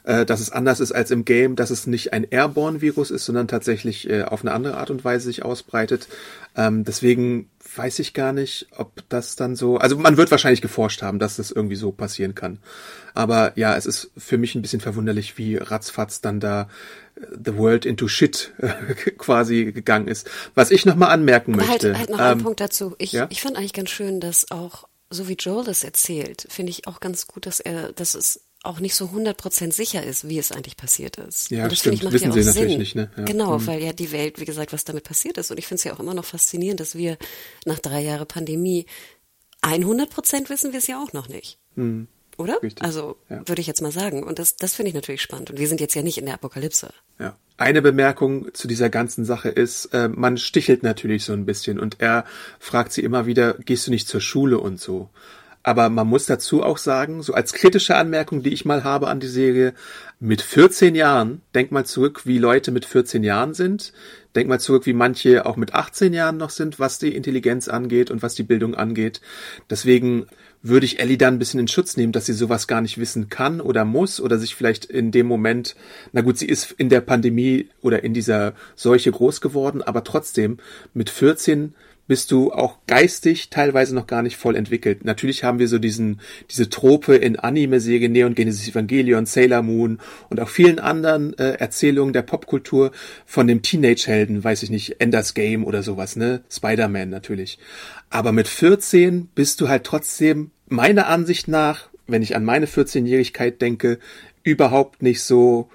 [0.08, 3.46] äh, dass es anders ist als im Game, dass es nicht ein Airborne-Virus ist, sondern
[3.46, 6.08] tatsächlich äh, auf eine andere Art und Weise sich ausbreitet.
[6.56, 11.02] Ähm, deswegen weiß ich gar nicht, ob das dann so, also man wird wahrscheinlich geforscht
[11.02, 12.58] haben, dass das irgendwie so passieren kann.
[13.14, 16.68] Aber ja, es ist für mich ein bisschen verwunderlich, wie ratzfatz dann da
[17.14, 18.68] äh, The World into Shit äh,
[19.18, 20.28] quasi gegangen ist.
[20.54, 21.88] Was ich nochmal anmerken Aber möchte.
[21.88, 22.96] halt, halt noch einen ähm, Punkt dazu.
[22.98, 23.26] Ich, ja?
[23.30, 27.00] ich fand eigentlich ganz schön, dass auch, so wie Joel das erzählt, finde ich auch
[27.00, 30.76] ganz gut, dass er, dass es auch nicht so 100% sicher ist, wie es eigentlich
[30.76, 31.50] passiert ist.
[31.50, 31.82] Ja, und das stimmt.
[31.82, 32.78] finde ich macht Wissen ja auch sie natürlich Sinn.
[32.78, 33.10] nicht, ne?
[33.16, 33.24] Ja.
[33.24, 33.66] Genau, Mhm.
[33.66, 35.50] weil ja die Welt, wie gesagt, was damit passiert ist.
[35.50, 37.16] Und ich finde es ja auch immer noch faszinierend, dass wir
[37.64, 38.86] nach drei Jahren Pandemie
[39.62, 41.58] 100% wissen wir es ja auch noch nicht.
[42.36, 42.62] oder?
[42.62, 43.42] Richtig, Also ja.
[43.48, 44.22] würde ich jetzt mal sagen.
[44.22, 45.50] Und das, das finde ich natürlich spannend.
[45.50, 46.90] Und wir sind jetzt ja nicht in der Apokalypse.
[47.18, 47.36] Ja.
[47.56, 51.96] Eine Bemerkung zu dieser ganzen Sache ist, äh, man stichelt natürlich so ein bisschen und
[52.00, 52.24] er
[52.60, 55.10] fragt sie immer wieder, gehst du nicht zur Schule und so.
[55.68, 59.20] Aber man muss dazu auch sagen, so als kritische Anmerkung, die ich mal habe an
[59.20, 59.74] die Serie,
[60.18, 63.92] mit 14 Jahren, denk mal zurück, wie Leute mit 14 Jahren sind.
[64.34, 68.10] Denk mal zurück, wie manche auch mit 18 Jahren noch sind, was die Intelligenz angeht
[68.10, 69.20] und was die Bildung angeht.
[69.68, 70.26] Deswegen
[70.62, 73.28] würde ich Ellie dann ein bisschen in Schutz nehmen, dass sie sowas gar nicht wissen
[73.28, 75.76] kann oder muss oder sich vielleicht in dem Moment,
[76.12, 80.56] na gut, sie ist in der Pandemie oder in dieser Seuche groß geworden, aber trotzdem
[80.94, 81.74] mit 14
[82.08, 85.04] bist du auch geistig teilweise noch gar nicht voll entwickelt.
[85.04, 90.40] Natürlich haben wir so diesen, diese Trope in Anime-Serien, Neon Genesis Evangelion, Sailor Moon und
[90.40, 92.90] auch vielen anderen äh, Erzählungen der Popkultur
[93.26, 96.40] von dem Teenage-Helden, weiß ich nicht, Enders Game oder sowas, ne?
[96.50, 97.58] Spider-Man natürlich.
[98.10, 103.60] Aber mit 14 bist du halt trotzdem, meiner Ansicht nach, wenn ich an meine 14-Jährigkeit
[103.60, 103.98] denke,
[104.42, 105.68] überhaupt nicht so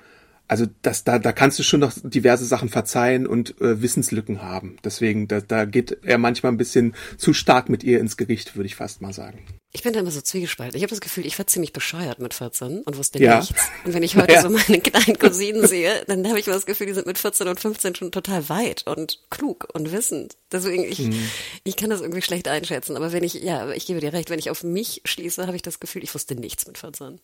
[0.53, 4.77] also das, da, da kannst du schon noch diverse Sachen verzeihen und äh, Wissenslücken haben.
[4.83, 8.67] Deswegen, da, da geht er manchmal ein bisschen zu stark mit ihr ins Gericht, würde
[8.67, 9.43] ich fast mal sagen.
[9.75, 10.77] Ich bin da immer so zwiegespalten.
[10.77, 13.39] Ich habe das Gefühl, ich war ziemlich bescheuert mit 14 und wusste Ja.
[13.39, 13.59] nichts.
[13.83, 14.41] Und wenn ich heute Ja.
[14.43, 17.47] so meine kleinen Cousinen sehe, dann habe ich immer das Gefühl, die sind mit 14
[17.47, 20.37] und 15 schon total weit und klug und wissend.
[20.51, 21.15] Deswegen, ich, Mhm.
[21.63, 22.95] ich kann das irgendwie schlecht einschätzen.
[22.95, 25.63] Aber wenn ich, ja, ich gebe dir recht, wenn ich auf mich schließe, habe ich
[25.63, 27.19] das Gefühl, ich wusste nichts mit 14.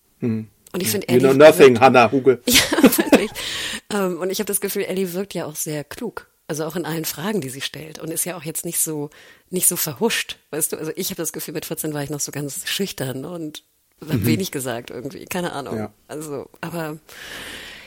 [0.71, 1.13] Und ich finde, Mhm.
[1.15, 2.41] You know Ellie nothing, wirkt- Hannah Huge.
[2.47, 3.31] Ja, wirklich.
[3.93, 6.27] ähm, und ich habe das Gefühl, Ellie wirkt ja auch sehr klug.
[6.47, 7.99] Also auch in allen Fragen, die sie stellt.
[7.99, 9.09] Und ist ja auch jetzt nicht so,
[9.51, 10.37] nicht so verhuscht.
[10.51, 13.23] Weißt du, also ich habe das Gefühl, mit 14 war ich noch so ganz schüchtern
[13.25, 13.63] und
[14.01, 15.25] habe wenig gesagt irgendwie.
[15.25, 15.77] Keine Ahnung.
[15.77, 15.93] Ja.
[16.07, 16.97] Also, aber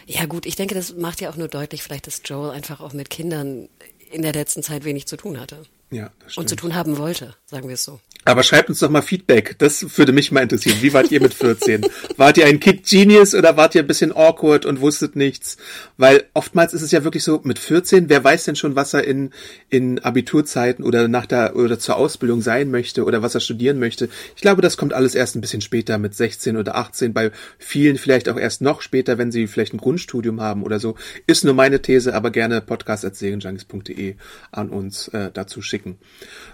[0.06, 2.92] ja gut, ich denke, das macht ja auch nur deutlich, vielleicht, dass Joel einfach auch
[2.92, 3.68] mit Kindern
[4.12, 5.62] in der letzten Zeit wenig zu tun hatte.
[5.92, 8.00] Ja, das Und zu tun haben wollte, sagen wir es so.
[8.24, 9.56] Aber schreibt uns doch mal Feedback.
[9.58, 10.78] Das würde mich mal interessieren.
[10.80, 11.84] Wie wart ihr mit 14?
[12.16, 15.56] wart ihr ein Kid Genius oder wart ihr ein bisschen awkward und wusstet nichts?
[15.96, 19.04] Weil oftmals ist es ja wirklich so, mit 14, wer weiß denn schon, was er
[19.04, 19.30] in,
[19.70, 24.08] in Abiturzeiten oder nach der, oder zur Ausbildung sein möchte oder was er studieren möchte.
[24.36, 27.12] Ich glaube, das kommt alles erst ein bisschen später mit 16 oder 18.
[27.12, 30.94] Bei vielen vielleicht auch erst noch später, wenn sie vielleicht ein Grundstudium haben oder so.
[31.26, 34.14] Ist nur meine These, aber gerne podcast.serienjunkies.de
[34.52, 35.81] an uns äh, dazu schicken.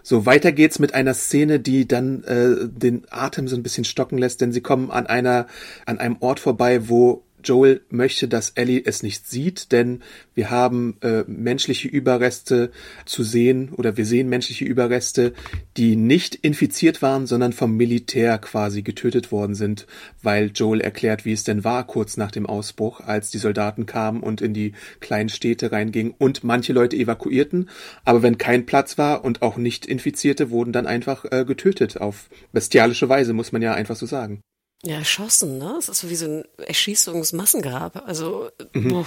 [0.02, 4.18] So, weiter geht's mit einer Szene, die dann äh, den Atem so ein bisschen stocken
[4.18, 5.46] lässt, denn sie kommen an einer,
[5.86, 10.02] an einem Ort vorbei, wo Joel möchte, dass Ellie es nicht sieht, denn
[10.34, 12.70] wir haben äh, menschliche Überreste
[13.04, 15.32] zu sehen oder wir sehen menschliche Überreste,
[15.76, 19.86] die nicht infiziert waren, sondern vom Militär quasi getötet worden sind,
[20.22, 24.22] weil Joel erklärt, wie es denn war kurz nach dem Ausbruch, als die Soldaten kamen
[24.22, 27.68] und in die kleinen Städte reingingen und manche Leute evakuierten,
[28.04, 32.28] aber wenn kein Platz war und auch nicht Infizierte wurden dann einfach äh, getötet auf
[32.52, 34.40] bestialische Weise, muss man ja einfach so sagen.
[34.84, 35.74] Ja, erschossen, ne?
[35.78, 38.06] Es ist so wie so ein Erschießungsmassengrab.
[38.06, 39.06] Also, boah,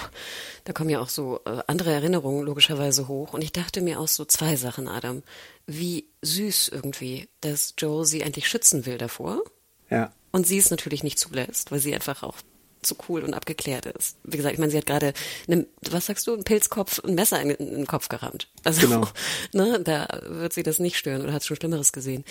[0.65, 3.33] da kommen ja auch so äh, andere Erinnerungen logischerweise hoch.
[3.33, 5.23] Und ich dachte mir auch so zwei Sachen, Adam.
[5.67, 9.43] Wie süß irgendwie, dass Joel sie eigentlich schützen will davor.
[9.89, 10.11] Ja.
[10.33, 12.37] Und sie es natürlich nicht zulässt, weil sie einfach auch
[12.81, 14.17] zu cool und abgeklärt ist.
[14.23, 15.13] Wie gesagt, ich meine, sie hat gerade,
[15.47, 18.47] eine, was sagst du, einen Pilzkopf, ein Messer in, in den Kopf gerammt.
[18.63, 19.07] Also, Genau.
[19.53, 22.25] ne, da wird sie das nicht stören oder hat schon Schlimmeres gesehen.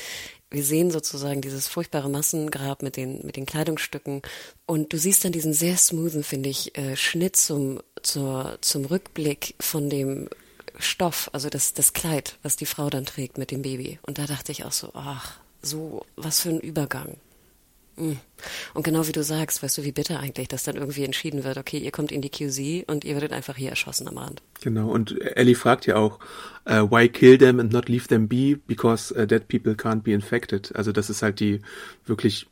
[0.51, 4.23] Wir sehen sozusagen dieses furchtbare Massengrab mit den, mit den Kleidungsstücken
[4.67, 9.55] und du siehst dann diesen sehr smoothen, finde ich, äh, Schnitt zum, zur, zum Rückblick
[9.61, 10.29] von dem
[10.79, 13.99] Stoff, also das, das Kleid, was die Frau dann trägt mit dem Baby.
[14.03, 17.17] Und da dachte ich auch so, ach, so, was für ein Übergang.
[18.01, 18.17] Mm.
[18.73, 21.59] Und genau wie du sagst, weißt du, wie bitter eigentlich, dass dann irgendwie entschieden wird,
[21.59, 24.43] okay, ihr kommt in die QZ und ihr werdet einfach hier erschossen am Rand.
[24.63, 26.19] Genau, und Ellie fragt ja auch,
[26.65, 30.13] äh, why kill them and not leave them be, because uh, dead people can't be
[30.13, 30.75] infected.
[30.75, 31.61] Also das ist halt die
[32.07, 32.47] wirklich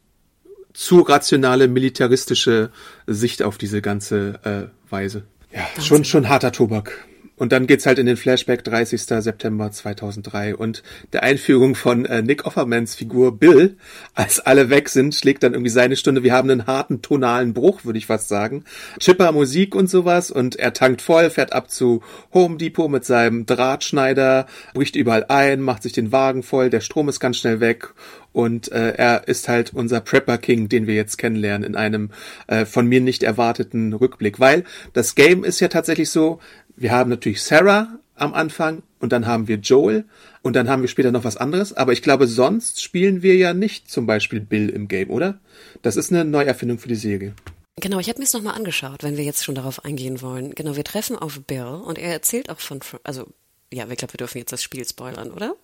[0.75, 2.71] zu rationale, militaristische
[3.07, 5.25] Sicht auf diese ganze äh, Weise.
[5.53, 7.07] Ja, schon, schon harter Tobak.
[7.39, 9.01] Und dann geht's halt in den Flashback 30.
[9.03, 13.77] September 2003 und der Einführung von äh, Nick Offermans Figur Bill,
[14.15, 16.25] als alle weg sind, schlägt dann irgendwie seine Stunde.
[16.25, 18.65] Wir haben einen harten tonalen Bruch, würde ich fast sagen.
[18.99, 22.03] Chipper Musik und sowas und er tankt voll, fährt ab zu
[22.35, 27.09] Home Depot mit seinem Drahtschneider, bricht überall ein, macht sich den Wagen voll, der Strom
[27.09, 27.95] ist ganz schnell weg
[28.33, 32.11] und äh, er ist halt unser Prepper King, den wir jetzt kennenlernen in einem
[32.47, 36.41] äh, von mir nicht erwarteten Rückblick, weil das Game ist ja tatsächlich so,
[36.81, 40.05] wir haben natürlich Sarah am Anfang und dann haben wir Joel
[40.43, 43.55] und dann haben wir später noch was anderes, aber ich glaube, sonst spielen wir ja
[43.55, 45.39] nicht zum Beispiel Bill im Game, oder?
[45.83, 47.35] Das ist eine Neuerfindung für die Serie.
[47.81, 50.53] Genau, ich habe mir es nochmal angeschaut, wenn wir jetzt schon darauf eingehen wollen.
[50.55, 53.27] Genau, wir treffen auf Bill und er erzählt auch von, also,
[53.73, 55.55] ja, ich glaube, wir dürfen jetzt das Spiel spoilern, oder?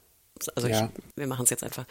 [0.55, 0.90] Also Ja.
[0.96, 1.87] ich, wir machen es jetzt einfach.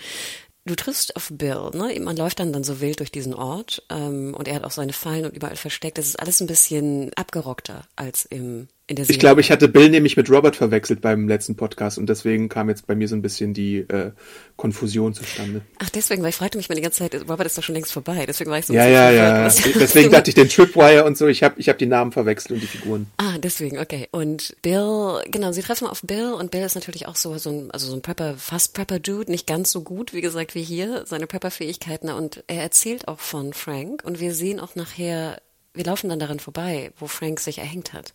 [0.66, 1.98] du triffst auf Bill, ne?
[2.00, 4.94] Man läuft dann dann so wild durch diesen Ort ähm, und er hat auch seine
[4.94, 5.98] Fallen und überall versteckt.
[5.98, 8.68] Das ist alles ein bisschen abgerockter als im.
[8.88, 12.68] Ich glaube, ich hatte Bill nämlich mit Robert verwechselt beim letzten Podcast und deswegen kam
[12.68, 14.12] jetzt bei mir so ein bisschen die äh,
[14.58, 15.62] Konfusion zustande.
[15.80, 17.94] Ach, deswegen, weil ich fragte mich mal die ganze Zeit, Robert ist doch schon längst
[17.94, 19.44] vorbei, deswegen war ich so ein Ja, ja, ja.
[19.46, 22.60] Deswegen dachte ich den Tripwire und so, ich habe ich hab die Namen verwechselt und
[22.60, 23.08] die Figuren.
[23.16, 24.10] Ah, deswegen, okay.
[24.12, 27.72] Und Bill, genau, sie treffen auf Bill und Bill ist natürlich auch so, so ein,
[27.72, 31.26] also so ein Prepper, fast Prepper-Dude, nicht ganz so gut, wie gesagt, wie hier, seine
[31.26, 35.42] Prepper-Fähigkeiten und er erzählt auch von Frank und wir sehen auch nachher,
[35.74, 38.14] wir laufen dann daran vorbei, wo Frank sich erhängt hat.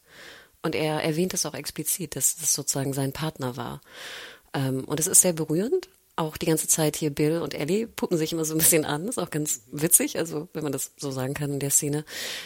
[0.63, 3.81] Und er erwähnt es auch explizit, dass das sozusagen sein Partner war.
[4.55, 5.89] Ähm, und es ist sehr berührend.
[6.17, 9.07] Auch die ganze Zeit hier Bill und Ellie pucken sich immer so ein bisschen an.
[9.07, 12.05] Ist auch ganz witzig, also wenn man das so sagen kann in der Szene.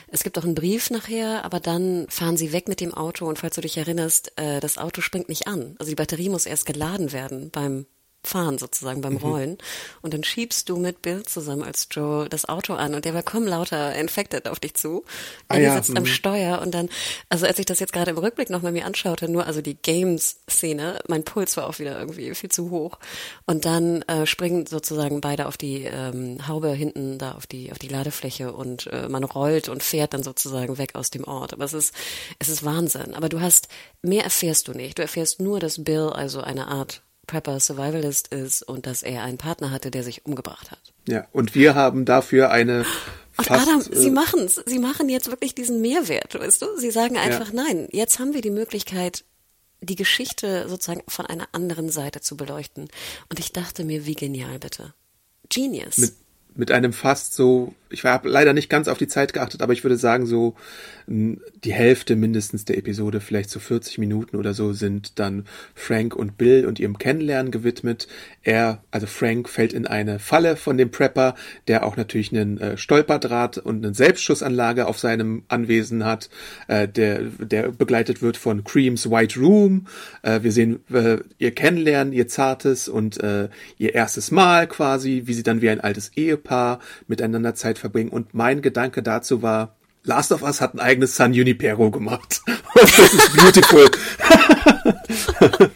[0.08, 3.38] Es gibt auch einen Brief nachher, aber dann fahren sie weg mit dem Auto und
[3.38, 5.74] falls du dich erinnerst, äh, das Auto springt nicht an.
[5.78, 7.86] Also die Batterie muss erst geladen werden beim
[8.24, 9.18] Fahren sozusagen beim mhm.
[9.18, 9.58] Rollen.
[10.00, 13.22] Und dann schiebst du mit Bill zusammen als Joe das Auto an und der war
[13.22, 15.04] kaum lauter infected auf dich zu.
[15.48, 15.74] Er ah, ja.
[15.74, 16.06] sitzt am mhm.
[16.06, 16.88] Steuer und dann,
[17.28, 19.74] also als ich das jetzt gerade im Rückblick noch mal mir anschaute, nur also die
[19.74, 22.98] Games-Szene, mein Puls war auch wieder irgendwie viel zu hoch.
[23.46, 27.78] Und dann äh, springen sozusagen beide auf die ähm, Haube hinten da auf die auf
[27.78, 31.52] die Ladefläche und äh, man rollt und fährt dann sozusagen weg aus dem Ort.
[31.52, 31.92] Aber es ist
[32.38, 33.14] es ist Wahnsinn.
[33.14, 33.66] Aber du hast
[34.00, 34.98] mehr erfährst du nicht.
[34.98, 39.38] Du erfährst nur, dass Bill also eine Art Prepper Survivalist ist und dass er einen
[39.38, 40.92] Partner hatte, der sich umgebracht hat.
[41.08, 42.84] Ja, und wir haben dafür eine
[43.38, 44.60] und Fast, Adam, Sie äh, machen's.
[44.66, 46.66] Sie machen jetzt wirklich diesen Mehrwert, weißt du?
[46.76, 47.64] Sie sagen einfach, ja.
[47.64, 49.24] nein, jetzt haben wir die Möglichkeit,
[49.80, 52.88] die Geschichte sozusagen von einer anderen Seite zu beleuchten.
[53.30, 54.92] Und ich dachte mir, wie genial bitte.
[55.48, 55.98] Genius.
[55.98, 56.14] Mit,
[56.54, 59.84] mit einem fast so ich habe leider nicht ganz auf die Zeit geachtet, aber ich
[59.84, 60.54] würde sagen, so
[61.06, 66.38] die Hälfte mindestens der Episode, vielleicht so 40 Minuten oder so, sind dann Frank und
[66.38, 68.06] Bill und ihrem Kennenlernen gewidmet.
[68.42, 71.34] Er, also Frank, fällt in eine Falle von dem Prepper,
[71.68, 76.30] der auch natürlich einen äh, Stolperdraht und eine Selbstschussanlage auf seinem Anwesen hat,
[76.68, 79.86] äh, der, der begleitet wird von Creams White Room.
[80.22, 85.34] Äh, wir sehen äh, ihr Kennenlernen, ihr zartes und äh, ihr erstes Mal quasi, wie
[85.34, 88.10] sie dann wie ein altes Ehepaar miteinander Zeit verbringen.
[88.10, 92.40] Und mein Gedanke dazu war, Last of Us hat ein eigenes San Junipero gemacht.
[92.74, 93.88] das ist beautiful.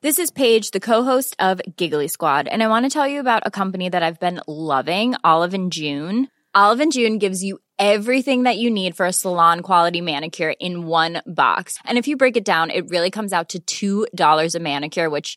[0.00, 3.42] This is Paige, the co-host of Giggly Squad, and I want to tell you about
[3.44, 6.28] a company that I've been loving, Olive and June.
[6.54, 10.86] Olive and June gives you everything that you need for a salon quality manicure in
[10.86, 11.78] one box.
[11.84, 15.36] And if you break it down, it really comes out to $2 a manicure, which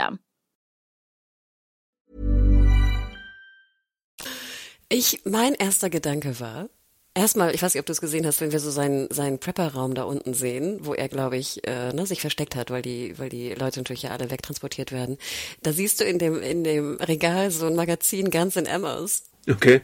[0.01, 0.19] System.
[4.89, 6.69] Ich, mein erster Gedanke war,
[7.13, 9.95] Erstmal, ich weiß nicht, ob du es gesehen hast, wenn wir so seinen, seinen Prepper-Raum
[9.95, 13.27] da unten sehen, wo er, glaube ich, äh, ne, sich versteckt hat, weil die, weil
[13.27, 15.17] die Leute natürlich ja alle wegtransportiert werden.
[15.61, 19.23] Da siehst du in dem, in dem Regal so ein Magazin ganz in Emmers.
[19.49, 19.81] Okay.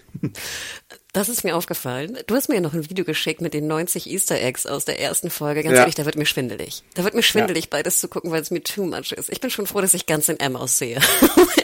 [1.13, 2.17] Das ist mir aufgefallen.
[2.27, 4.99] Du hast mir ja noch ein Video geschickt mit den 90 Easter Eggs aus der
[4.99, 5.63] ersten Folge.
[5.63, 5.79] Ganz ja.
[5.79, 6.83] ehrlich, da wird mir schwindelig.
[6.93, 7.69] Da wird mir schwindelig, ja.
[7.71, 9.31] beides zu gucken, weil es mir too much ist.
[9.31, 11.01] Ich bin schon froh, dass ich ganz in M aussehe.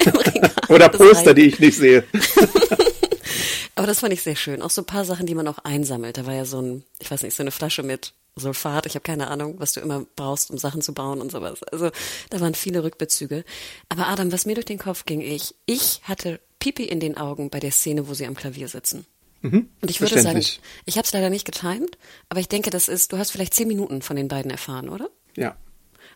[0.69, 2.03] Oder Poster, die ich nicht sehe.
[3.75, 4.61] Aber das fand ich sehr schön.
[4.61, 6.17] Auch so ein paar Sachen, die man auch einsammelt.
[6.17, 8.85] Da war ja so ein, ich weiß nicht, so eine Flasche mit Sulfat.
[8.85, 11.61] Ich habe keine Ahnung, was du immer brauchst, um Sachen zu bauen und sowas.
[11.63, 11.91] Also
[12.29, 13.43] da waren viele Rückbezüge.
[13.89, 17.49] Aber Adam, was mir durch den Kopf ging, ich, ich hatte Pipi in den Augen
[17.49, 19.05] bei der Szene, wo sie am Klavier sitzen.
[19.41, 21.97] Mhm, und ich würde sagen, ich habe es leider nicht getimt,
[22.29, 25.09] aber ich denke, das ist, du hast vielleicht zehn Minuten von den beiden erfahren, oder?
[25.35, 25.57] Ja.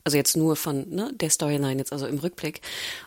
[0.08, 2.62] Also jetzt nur von ne, der Storyline, jetzt also im Rückblick.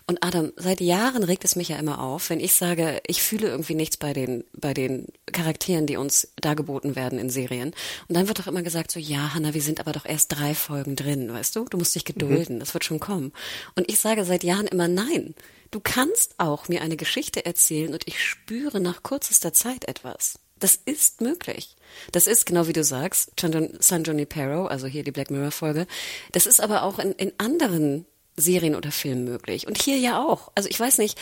[0.07, 3.49] Und Adam, seit Jahren regt es mich ja immer auf, wenn ich sage, ich fühle
[3.49, 7.73] irgendwie nichts bei den, bei den Charakteren, die uns dargeboten werden in Serien.
[8.07, 10.55] Und dann wird doch immer gesagt, so, ja, Hanna, wir sind aber doch erst drei
[10.55, 11.65] Folgen drin, weißt du?
[11.65, 12.61] Du musst dich gedulden, mhm.
[12.61, 13.33] das wird schon kommen.
[13.77, 15.35] Und ich sage seit Jahren immer nein.
[15.71, 20.39] Du kannst auch mir eine Geschichte erzählen und ich spüre nach kürzester Zeit etwas.
[20.61, 21.77] Das ist möglich.
[22.13, 25.87] Das ist, genau wie du sagst, San Junipero, also hier die Black Mirror Folge.
[26.33, 29.67] Das ist aber auch in, in anderen Serien oder Filmen möglich.
[29.67, 30.53] Und hier ja auch.
[30.55, 31.19] Also ich weiß nicht,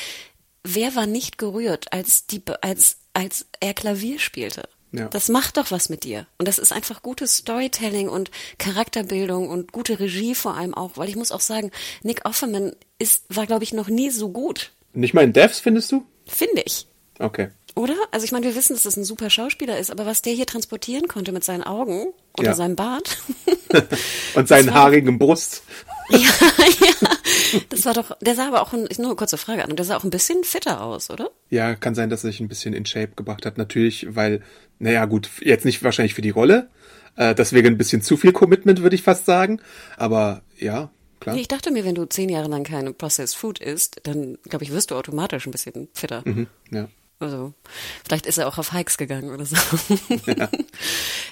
[0.64, 4.68] wer war nicht gerührt, als die, als, als er Klavier spielte?
[4.92, 5.08] Ja.
[5.08, 6.26] Das macht doch was mit dir.
[6.38, 11.08] Und das ist einfach gutes Storytelling und Charakterbildung und gute Regie vor allem auch, weil
[11.08, 11.70] ich muss auch sagen,
[12.02, 14.72] Nick Offerman ist, war, glaube ich, noch nie so gut.
[14.94, 16.06] Nicht mal in Devs, findest du?
[16.26, 16.86] Finde ich.
[17.18, 17.50] Okay.
[17.78, 17.94] Oder?
[18.10, 20.46] Also ich meine, wir wissen, dass das ein super Schauspieler ist, aber was der hier
[20.46, 22.54] transportieren konnte mit seinen Augen oder Ja.
[22.54, 23.18] seinem Bart.
[24.34, 25.62] Und seinen haarigen Brust.
[26.10, 27.08] ja, ja.
[27.68, 29.96] Das war doch, der sah aber auch, ein, nur eine kurze Frage an, der sah
[29.96, 31.30] auch ein bisschen fitter aus, oder?
[31.50, 33.58] Ja, kann sein, dass er sich ein bisschen in Shape gebracht hat.
[33.58, 34.42] Natürlich, weil,
[34.78, 36.68] naja, gut, jetzt nicht wahrscheinlich für die Rolle.
[37.16, 39.60] Äh, das wäre ein bisschen zu viel Commitment, würde ich fast sagen.
[39.96, 41.34] Aber ja, klar.
[41.36, 44.64] Nee, Ich dachte mir, wenn du zehn Jahre lang keine Processed Food isst, dann, glaube
[44.64, 46.24] ich, wirst du automatisch ein bisschen fitter.
[46.70, 46.88] Ja.
[47.20, 47.52] Also,
[48.04, 49.56] vielleicht ist er auch auf Hikes gegangen oder so.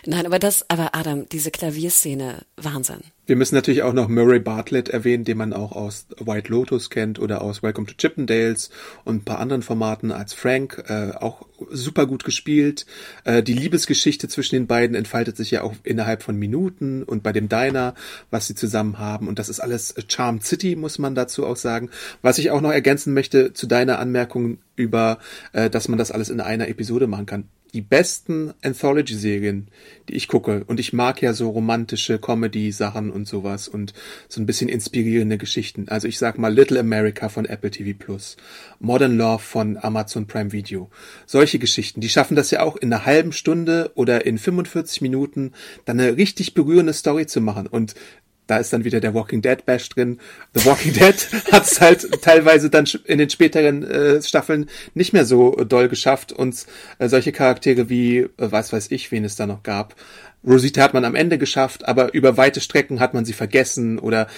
[0.07, 3.03] Nein, aber das, aber Adam, diese Klavierszene, Wahnsinn.
[3.26, 7.18] Wir müssen natürlich auch noch Murray Bartlett erwähnen, den man auch aus White Lotus kennt
[7.18, 8.70] oder aus Welcome to Chippendales
[9.04, 12.86] und ein paar anderen Formaten als Frank, äh, auch super gut gespielt.
[13.24, 17.32] Äh, die Liebesgeschichte zwischen den beiden entfaltet sich ja auch innerhalb von Minuten und bei
[17.32, 17.94] dem Diner,
[18.30, 19.26] was sie zusammen haben.
[19.26, 21.90] Und das ist alles Charm City, muss man dazu auch sagen.
[22.22, 25.18] Was ich auch noch ergänzen möchte zu deiner Anmerkung über,
[25.52, 29.68] äh, dass man das alles in einer Episode machen kann die besten Anthology-Serien,
[30.09, 33.92] die ich gucke, und ich mag ja so romantische Comedy-Sachen und sowas und
[34.29, 35.88] so ein bisschen inspirierende Geschichten.
[35.88, 38.37] Also ich sag mal Little America von Apple TV Plus,
[38.79, 40.90] Modern Love von Amazon Prime Video.
[41.26, 45.52] Solche Geschichten, die schaffen das ja auch in einer halben Stunde oder in 45 Minuten
[45.85, 47.66] dann eine richtig berührende Story zu machen.
[47.66, 47.94] Und
[48.46, 50.18] da ist dann wieder der Walking Dead Bash drin.
[50.54, 51.14] The Walking Dead
[51.52, 56.32] hat es halt teilweise dann in den späteren äh, Staffeln nicht mehr so doll geschafft,
[56.32, 56.66] uns
[56.98, 59.94] äh, solche Charaktere wie, äh, was weiß ich, wen es da noch gab.
[60.44, 64.29] Rosita hat man am Ende geschafft, aber über weite Strecken hat man sie vergessen oder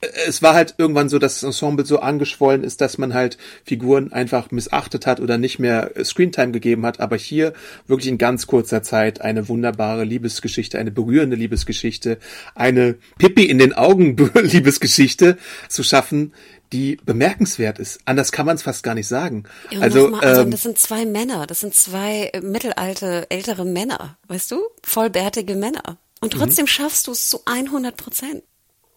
[0.00, 3.36] äh, es war halt irgendwann so, dass das Ensemble so angeschwollen ist, dass man halt
[3.64, 7.52] Figuren einfach missachtet hat oder nicht mehr äh, Screentime gegeben hat, aber hier
[7.86, 12.18] wirklich in ganz kurzer Zeit eine wunderbare Liebesgeschichte, eine berührende Liebesgeschichte,
[12.54, 15.36] eine Pippi in den Augen Liebesgeschichte
[15.68, 16.32] zu schaffen,
[16.72, 18.00] die bemerkenswert ist.
[18.04, 19.44] Anders kann man es fast gar nicht sagen.
[19.70, 23.64] Ja, also, nochmal, also ähm, das sind zwei Männer, das sind zwei äh, mittelalte, ältere
[23.64, 24.60] Männer, weißt du?
[24.82, 25.98] Vollbärtige Männer.
[26.20, 26.38] Und Mhm.
[26.38, 28.42] trotzdem schaffst du es zu 100 Prozent.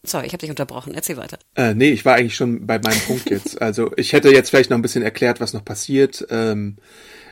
[0.03, 0.93] Sorry, ich habe dich unterbrochen.
[0.93, 1.37] Erzähl weiter.
[1.55, 3.61] Äh, nee, ich war eigentlich schon bei meinem Punkt jetzt.
[3.61, 6.25] Also ich hätte jetzt vielleicht noch ein bisschen erklärt, was noch passiert.
[6.29, 6.77] Ähm,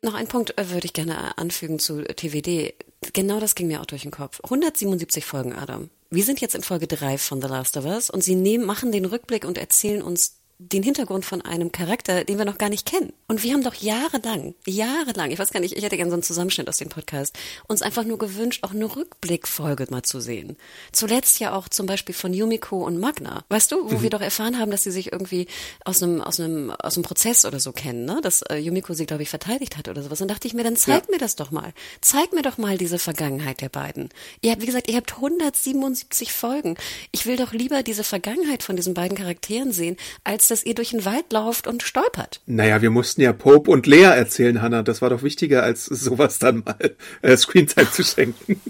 [0.02, 2.76] Noch einen Punkt äh, würde ich gerne anfügen zu TVD.
[3.14, 4.42] Genau das ging mir auch durch den Kopf.
[4.44, 5.90] 177 Folgen, Adam.
[6.10, 8.94] Wir sind jetzt in Folge 3 von The Last of Us und sie nehmen, machen
[8.94, 12.88] den Rückblick und erzählen uns den Hintergrund von einem Charakter, den wir noch gar nicht
[12.88, 13.14] kennen.
[13.28, 16.24] Und wir haben doch jahrelang, jahrelang, ich weiß gar nicht, ich hätte gerne so einen
[16.24, 20.58] Zusammenschnitt aus dem Podcast, uns einfach nur gewünscht, auch eine Rückblickfolge mal zu sehen.
[20.92, 23.46] Zuletzt ja auch zum Beispiel von Yumiko und Magna.
[23.50, 25.46] Weißt du, wo wir doch erfahren haben, dass sie sich irgendwie
[25.86, 28.20] aus einem, aus einem, aus einem Prozess oder so kennen, ne?
[28.24, 30.22] Dass äh, Yumiko sie, glaube ich, verteidigt hat oder sowas.
[30.22, 31.12] Und dachte ich mir, dann zeig Ja.
[31.12, 31.72] mir das doch mal.
[32.02, 34.10] Zeig mir doch mal diese Vergangenheit der beiden.
[34.42, 36.78] Ihr habt, wie gesagt, ihr habt 177 Folgen.
[37.12, 40.92] Ich will doch lieber diese Vergangenheit von diesen beiden Charakteren sehen, als dass ihr durch
[40.92, 42.42] den Wald lauft und stolpert.
[42.46, 44.84] naja, wir mussten ja Pope und Lea erzählen, Hannah.
[44.84, 48.62] Das war doch wichtiger, als sowas dann mal äh, Screentime zu schenken.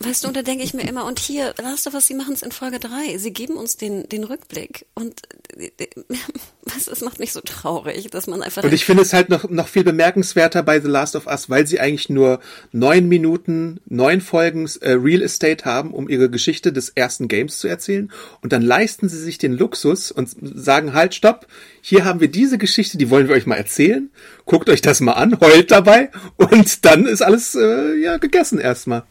[0.00, 2.34] Weißt du, und da denke ich mir immer, und hier, Last of Us, sie machen
[2.34, 3.18] es in Folge drei.
[3.18, 4.86] Sie geben uns den, den Rückblick.
[4.94, 5.22] Und
[6.62, 8.64] was, es macht mich so traurig, dass man einfach.
[8.64, 11.66] Und ich finde es halt noch, noch viel bemerkenswerter bei The Last of Us, weil
[11.68, 12.40] sie eigentlich nur
[12.72, 17.68] neun Minuten, neun Folgen äh, Real Estate haben, um ihre Geschichte des ersten Games zu
[17.68, 18.10] erzählen.
[18.42, 21.46] Und dann leisten sie sich den Luxus und sagen halt, stopp,
[21.80, 24.10] hier haben wir diese Geschichte, die wollen wir euch mal erzählen.
[24.46, 29.04] Guckt euch das mal an, heult dabei und dann ist alles äh, ja gegessen erstmal.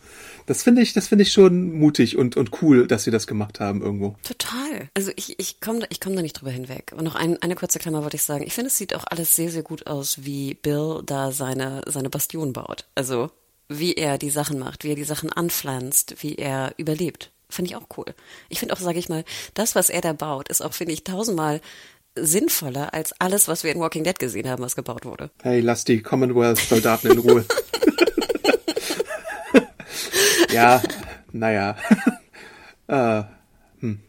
[0.45, 3.59] Das finde ich, das finde ich schon mutig und, und cool, dass sie das gemacht
[3.59, 4.15] haben irgendwo.
[4.23, 4.89] Total.
[4.93, 6.93] Also ich, ich komme da, ich komm da nicht drüber hinweg.
[6.95, 8.43] Und noch ein, eine kurze Klammer wollte ich sagen.
[8.45, 12.09] Ich finde, es sieht auch alles sehr, sehr gut aus, wie Bill da seine, seine
[12.09, 12.85] Bastion baut.
[12.95, 13.31] Also
[13.67, 17.31] wie er die Sachen macht, wie er die Sachen anpflanzt, wie er überlebt.
[17.49, 18.05] Finde ich auch cool.
[18.49, 21.03] Ich finde auch, sage ich mal, das, was er da baut, ist auch, finde ich,
[21.03, 21.61] tausendmal
[22.17, 25.29] sinnvoller als alles, was wir in Walking Dead gesehen haben, was gebaut wurde.
[25.41, 27.45] Hey, lass die Commonwealth-Soldaten in Ruhe.
[30.55, 30.81] ja,
[31.31, 31.75] naja.
[32.87, 33.23] äh,
[33.79, 33.99] hm.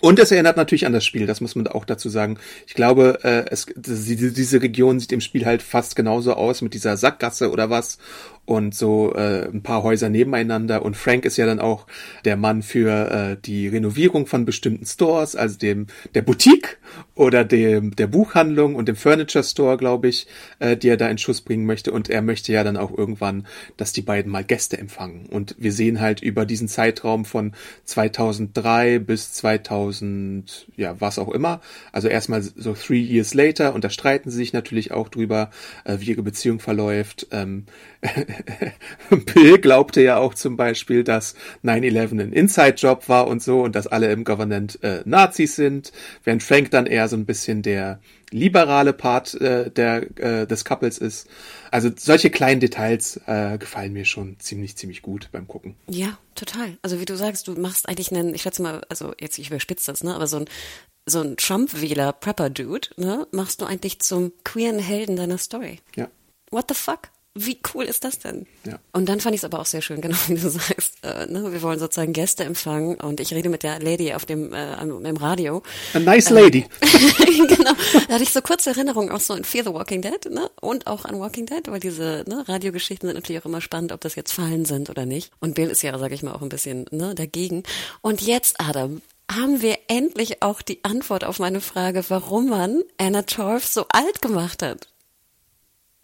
[0.00, 2.38] Und es erinnert natürlich an das Spiel, das muss man auch dazu sagen.
[2.66, 6.72] Ich glaube, äh, es, diese, diese Region sieht im Spiel halt fast genauso aus mit
[6.72, 7.98] dieser Sackgasse oder was
[8.50, 10.84] und so äh, ein paar Häuser nebeneinander.
[10.84, 11.86] Und Frank ist ja dann auch
[12.24, 15.86] der Mann für äh, die Renovierung von bestimmten Stores, also dem
[16.16, 16.78] der Boutique
[17.14, 20.26] oder dem der Buchhandlung und dem Furniture Store, glaube ich,
[20.58, 21.92] äh, die er da in Schuss bringen möchte.
[21.92, 25.26] Und er möchte ja dann auch irgendwann, dass die beiden mal Gäste empfangen.
[25.26, 27.52] Und wir sehen halt über diesen Zeitraum von
[27.84, 31.60] 2003 bis 2000, ja was auch immer,
[31.92, 33.74] also erstmal so three years later.
[33.74, 35.50] Und da streiten sie sich natürlich auch drüber,
[35.84, 37.28] äh, wie ihre Beziehung verläuft.
[37.30, 37.66] Ähm,
[39.10, 41.34] Bill glaubte ja auch zum Beispiel, dass
[41.64, 45.92] 9-11 ein Inside-Job war und so und dass alle im Government äh, Nazis sind,
[46.24, 50.98] während Frank dann eher so ein bisschen der liberale Part äh, der, äh, des Couples
[50.98, 51.28] ist.
[51.70, 55.74] Also solche kleinen Details äh, gefallen mir schon ziemlich, ziemlich gut beim Gucken.
[55.88, 56.78] Ja, total.
[56.82, 59.90] Also wie du sagst, du machst eigentlich einen, ich schätze mal, also jetzt ich überspitze
[59.90, 60.44] das, ne, aber so ein
[61.06, 65.80] so ein Trump-Wähler Prepper-Dude, ne, machst du eigentlich zum queeren Helden deiner Story.
[65.96, 66.08] Ja.
[66.50, 67.08] What the fuck?
[67.46, 68.46] Wie cool ist das denn?
[68.64, 68.78] Ja.
[68.92, 70.94] Und dann fand ich es aber auch sehr schön, genau wie du sagst.
[71.02, 74.52] Äh, ne, wir wollen sozusagen Gäste empfangen und ich rede mit der Lady auf dem
[74.52, 75.62] äh, im Radio.
[75.94, 76.66] A nice lady.
[76.80, 77.72] genau.
[78.08, 80.50] Da hatte ich so kurze Erinnerungen auch so in Fear the Walking Dead, ne?
[80.60, 84.00] Und auch an Walking Dead, weil diese ne, Radiogeschichten sind natürlich auch immer spannend, ob
[84.00, 85.30] das jetzt Fallen sind oder nicht.
[85.40, 87.62] Und Bill ist ja, sage ich mal, auch ein bisschen ne, dagegen.
[88.02, 93.22] Und jetzt, Adam, haben wir endlich auch die Antwort auf meine Frage, warum man Anna
[93.22, 94.88] Torf so alt gemacht hat.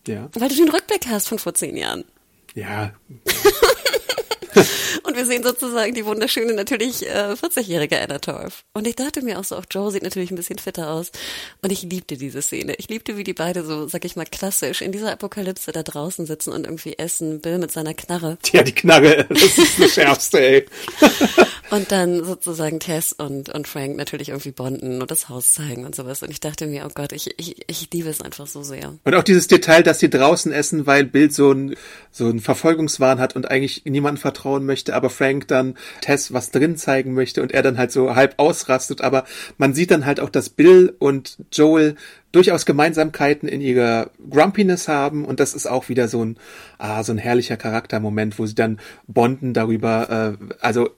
[0.06, 0.28] Ja.
[0.34, 2.04] Weil du den Rückblick hast von vor zehn Jahren.
[2.54, 2.92] Ja.
[5.02, 8.64] Und wir sehen sozusagen die wunderschöne, natürlich äh, 40-jährige Anna Torf.
[8.72, 11.10] Und ich dachte mir auch so, auch Joe sieht natürlich ein bisschen fitter aus.
[11.62, 12.74] Und ich liebte diese Szene.
[12.78, 16.26] Ich liebte, wie die beide so, sag ich mal, klassisch in dieser Apokalypse da draußen
[16.26, 17.40] sitzen und irgendwie essen.
[17.40, 18.38] Bill mit seiner Knarre.
[18.52, 20.66] Ja, die Knarre, das ist das Schärfste, ey.
[21.70, 25.96] Und dann sozusagen Tess und, und Frank natürlich irgendwie bonden und das Haus zeigen und
[25.96, 26.22] sowas.
[26.22, 28.94] Und ich dachte mir, oh Gott, ich, ich, ich liebe es einfach so sehr.
[29.02, 31.74] Und auch dieses Detail, dass sie draußen essen, weil Bill so ein
[32.16, 36.76] so ein Verfolgungswahn hat und eigentlich niemandem vertrauen möchte, aber Frank dann Tess was drin
[36.76, 39.00] zeigen möchte und er dann halt so halb ausrastet.
[39.00, 39.24] Aber
[39.58, 41.96] man sieht dann halt auch, dass Bill und Joel
[42.32, 46.36] durchaus Gemeinsamkeiten in ihrer Grumpiness haben und das ist auch wieder so ein
[46.78, 50.36] ah, so ein herrlicher Charaktermoment, wo sie dann bonden darüber.
[50.38, 50.90] Äh, also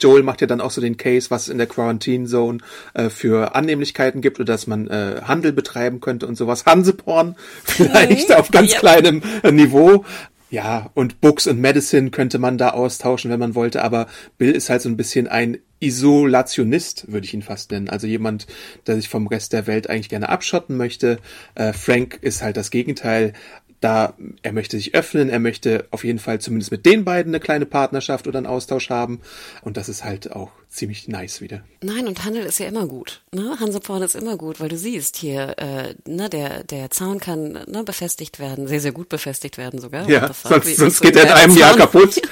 [0.00, 2.58] Joel macht ja dann auch so den Case, was in der Quarantine Zone
[2.94, 6.66] äh, für Annehmlichkeiten gibt oder dass man äh, Handel betreiben könnte und sowas.
[6.66, 8.80] Hanseporn vielleicht auf ganz Yep.
[8.80, 10.04] kleinem äh, Niveau.
[10.50, 14.68] Ja, und Books und Medicine könnte man da austauschen, wenn man wollte, aber Bill ist
[14.68, 17.88] halt so ein bisschen ein Isolationist, würde ich ihn fast nennen.
[17.88, 18.48] Also jemand,
[18.86, 21.18] der sich vom Rest der Welt eigentlich gerne abschotten möchte.
[21.54, 23.32] Äh, Frank ist halt das Gegenteil.
[23.80, 27.40] Da er möchte sich öffnen, er möchte auf jeden Fall zumindest mit den beiden eine
[27.40, 29.20] kleine Partnerschaft oder einen Austausch haben.
[29.62, 31.62] Und das ist halt auch ziemlich nice wieder.
[31.82, 33.22] Nein, und Handel ist ja immer gut.
[33.32, 33.56] Ne?
[33.58, 37.82] Hanseporn ist immer gut, weil du siehst hier, äh, ne, der, der Zaun kann ne,
[37.84, 40.08] befestigt werden, sehr, sehr gut befestigt werden sogar.
[40.08, 42.20] Ja, sonst, Wie- sonst so geht er in einem Jahr kaputt.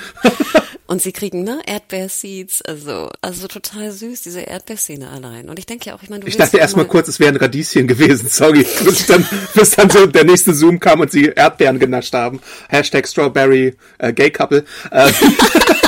[0.86, 5.51] Und sie kriegen, ne, Erdbeerseeds, also, also total süß, diese Erdbeerszene allein.
[5.51, 7.09] Und ich denke ja auch, ich meine, du Ich dachte ja erst mal mal- kurz,
[7.09, 8.64] es wäre ein Radieschen gewesen, sorry.
[8.84, 12.41] Bis dann, bis dann so der nächste Zoom kam und sie Erdbeeren genascht haben.
[12.70, 14.64] Hashtag Strawberry äh, Gay Couple.
[14.91, 15.12] Äh,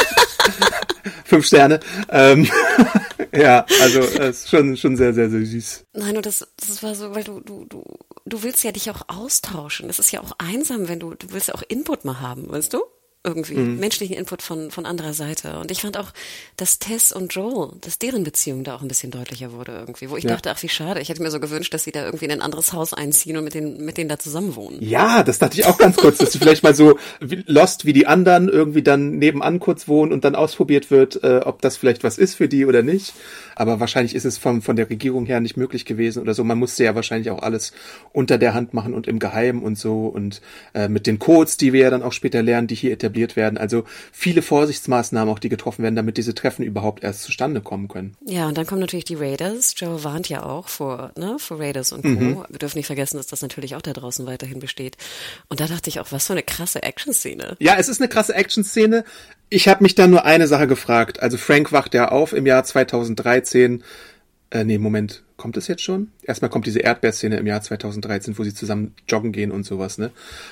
[1.24, 1.80] fünf Sterne.
[2.10, 2.48] Ähm,
[3.34, 5.84] ja, also äh, ist schon, schon sehr, sehr, sehr süß.
[5.94, 7.84] Nein, und das, das war so, weil du, du, du,
[8.26, 9.88] du willst ja dich auch austauschen.
[9.90, 12.72] Es ist ja auch einsam, wenn du, du willst ja auch Input mal haben, weißt
[12.74, 12.82] du?
[13.22, 13.78] Irgendwie, Mhm.
[13.78, 15.58] menschlichen Input von, von anderer Seite.
[15.60, 16.10] Und ich fand auch,
[16.56, 20.16] dass Tess und Joel, dass deren Beziehung da auch ein bisschen deutlicher wurde irgendwie, wo
[20.16, 20.30] ich Ja.
[20.30, 22.40] dachte, ach wie schade, ich hätte mir so gewünscht, dass sie da irgendwie in ein
[22.40, 24.78] anderes Haus einziehen und mit denen, mit denen da zusammen wohnen.
[24.80, 27.92] Ja, das dachte ich auch ganz kurz, dass sie vielleicht mal so wie- lost wie
[27.92, 32.02] die anderen irgendwie dann nebenan kurz wohnen und dann ausprobiert wird, äh, ob das vielleicht
[32.02, 33.12] was ist für die oder nicht.
[33.54, 36.42] Aber wahrscheinlich ist es von, von der Regierung her nicht möglich gewesen oder so.
[36.42, 37.72] Man musste ja wahrscheinlich auch alles
[38.14, 40.40] unter der Hand machen und im Geheimen und so und
[40.72, 43.58] äh, mit den Codes, die wir ja dann auch später lernen, die hier etabliert werden.
[43.58, 48.16] Also viele Vorsichtsmaßnahmen auch, die getroffen werden, damit diese Treffen überhaupt erst zustande kommen können.
[48.26, 49.74] Ja, und dann kommen natürlich die Raiders.
[49.76, 52.08] Joe warnt ja auch vor, ne, vor Raiders und Co.
[52.08, 52.44] Mhm.
[52.48, 54.96] Wir dürfen nicht vergessen, dass das natürlich auch da draußen weiterhin besteht.
[55.48, 57.56] Und da dachte ich auch, was für eine krasse Action-Szene.
[57.58, 59.04] Ja, es ist eine krasse Action-Szene.
[59.48, 61.20] Ich habe mich da nur eine Sache gefragt.
[61.20, 63.82] Also Frank wacht ja auf im Jahr 2013.
[64.50, 66.08] Äh, nee, Moment, kommt es jetzt schon?
[66.22, 70.10] Erstmal kommt diese Erdbeerszene im Jahr 2013, wo sie zusammen joggen gehen und sowas, ne?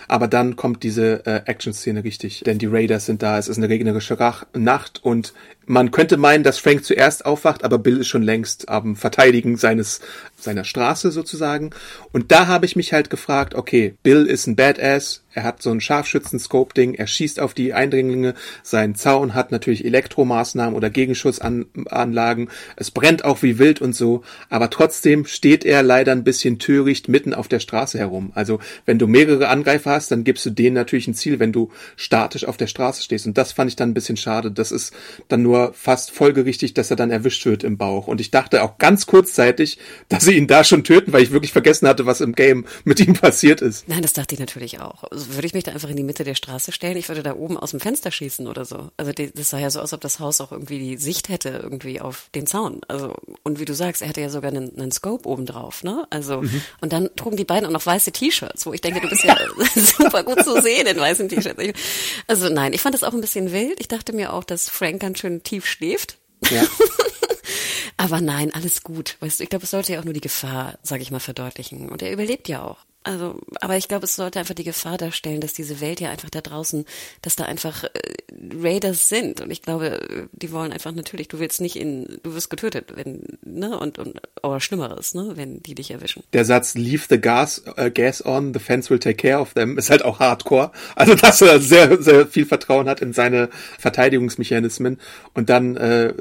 [0.09, 3.69] Aber dann kommt diese äh, Action-Szene richtig, denn die Raiders sind da, es ist eine
[3.69, 4.17] regnerische
[4.55, 5.35] Nacht und
[5.67, 10.01] man könnte meinen, dass Frank zuerst aufwacht, aber Bill ist schon längst am Verteidigen seines
[10.41, 11.71] seiner Straße sozusagen.
[12.13, 15.71] Und da habe ich mich halt gefragt, okay, Bill ist ein Badass, er hat so
[15.71, 22.91] ein Scharfschützen-Scope-Ding, er schießt auf die Eindringlinge, sein Zaun hat natürlich Elektromaßnahmen oder Gegenschutzanlagen, es
[22.91, 27.35] brennt auch wie wild und so, aber trotzdem steht er leider ein bisschen töricht mitten
[27.35, 28.31] auf der Straße herum.
[28.37, 31.73] Also wenn du mehrere Angreifer hast, dann gibst du denen natürlich ein Ziel, wenn du
[31.97, 33.27] statisch auf der Straße stehst.
[33.27, 34.53] Und das fand ich dann ein bisschen schade.
[34.53, 34.95] Das ist
[35.27, 38.07] dann nur fast folgerichtig, dass er dann erwischt wird im Bauch.
[38.07, 41.51] Und ich dachte auch ganz kurzzeitig, dass sie ihn da schon töten, weil ich wirklich
[41.51, 43.89] vergessen hatte, was im Game mit ihm passiert ist.
[43.89, 45.03] Nein, das dachte ich natürlich auch.
[45.11, 46.97] Also würde ich mich da einfach in die Mitte der Straße stellen?
[46.97, 48.93] Ich würde da oben aus dem Fenster schießen oder so.
[48.97, 52.01] Also das sah ja so aus, ob das Haus auch irgendwie die Sicht hätte irgendwie
[52.01, 52.83] auf den Zaun.
[52.87, 56.07] Also und wie du sagst, er hatte ja sogar einen einen, einen Scope obendrauf, ne?
[56.11, 56.63] Also, mhm.
[56.81, 59.37] und dann trugen die beiden auch noch weiße T-Shirts, wo ich denke, du bist ja
[59.75, 61.63] super gut zu sehen in weißen T-Shirts.
[62.27, 63.81] Also nein, ich fand das auch ein bisschen wild.
[63.81, 66.19] Ich dachte mir auch, dass Frank ganz schön tief schläft.
[66.51, 66.63] Ja.
[67.97, 69.17] Aber nein, alles gut.
[69.21, 71.89] Weißt du, ich glaube, es sollte ja auch nur die Gefahr, sage ich mal, verdeutlichen.
[71.89, 72.79] Und er überlebt ja auch.
[73.05, 76.31] Also, aber ich glaube, es sollte einfach die Gefahr darstellen, dass diese Welt ja einfach
[76.31, 76.85] da draußen,
[77.23, 77.91] dass da einfach äh,
[78.61, 79.41] Raiders sind.
[79.41, 83.39] Und ich glaube, die wollen einfach natürlich, du willst nicht in, du wirst getötet, wenn,
[83.43, 86.23] ne, und, und, oder Schlimmeres, ne, wenn die dich erwischen.
[86.33, 89.79] Der Satz, leave the gas, uh, gas on, the fence will take care of them,
[89.79, 90.73] ist halt auch hardcore.
[90.97, 94.99] Also, dass er sehr, sehr viel Vertrauen hat in seine Verteidigungsmechanismen
[95.35, 96.13] und dann, äh,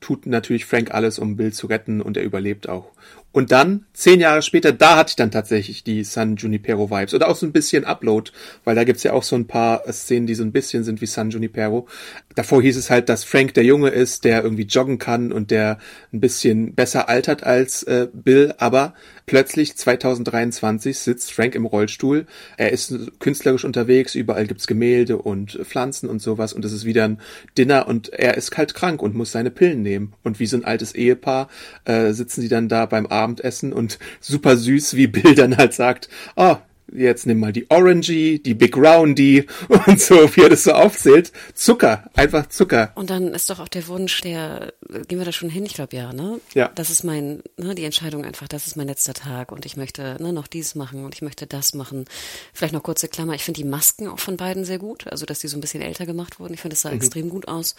[0.00, 2.92] tut natürlich Frank alles, um Bill zu retten und er überlebt auch.
[3.34, 7.14] Und dann, zehn Jahre später, da hatte ich dann tatsächlich die San Junipero Vibes.
[7.14, 8.30] Oder auch so ein bisschen Upload,
[8.62, 11.06] weil da gibt's ja auch so ein paar Szenen, die so ein bisschen sind wie
[11.06, 11.88] San Junipero.
[12.36, 15.78] Davor hieß es halt, dass Frank der Junge ist, der irgendwie joggen kann und der
[16.12, 18.54] ein bisschen besser altert als äh, Bill.
[18.58, 18.94] Aber
[19.26, 22.26] plötzlich, 2023, sitzt Frank im Rollstuhl.
[22.56, 26.52] Er ist künstlerisch unterwegs, überall gibt's Gemälde und Pflanzen und sowas.
[26.52, 27.20] Und es ist wieder ein
[27.58, 30.12] Dinner und er ist kalt krank und muss seine Pillen nehmen.
[30.22, 31.48] Und wie so ein altes Ehepaar
[31.84, 35.72] äh, sitzen sie dann da beim Abend Abendessen und super süß, wie Bill dann halt
[35.72, 36.56] sagt, oh,
[36.92, 39.46] jetzt nimm mal die Orangy, die Big Roundy
[39.86, 41.32] und so, wie er das so aufzählt.
[41.54, 42.92] Zucker, einfach Zucker.
[42.94, 44.72] Und dann ist doch auch der Wunsch, der,
[45.08, 46.40] gehen wir da schon hin, ich glaube ja, ne?
[46.54, 46.70] Ja.
[46.74, 50.16] Das ist mein, ne, die Entscheidung einfach, das ist mein letzter Tag und ich möchte
[50.20, 52.04] ne, noch dies machen und ich möchte das machen.
[52.52, 55.40] Vielleicht noch kurze Klammer, ich finde die Masken auch von beiden sehr gut, also dass
[55.40, 56.54] die so ein bisschen älter gemacht wurden.
[56.54, 56.96] Ich finde, das sah mhm.
[56.96, 57.74] extrem gut aus.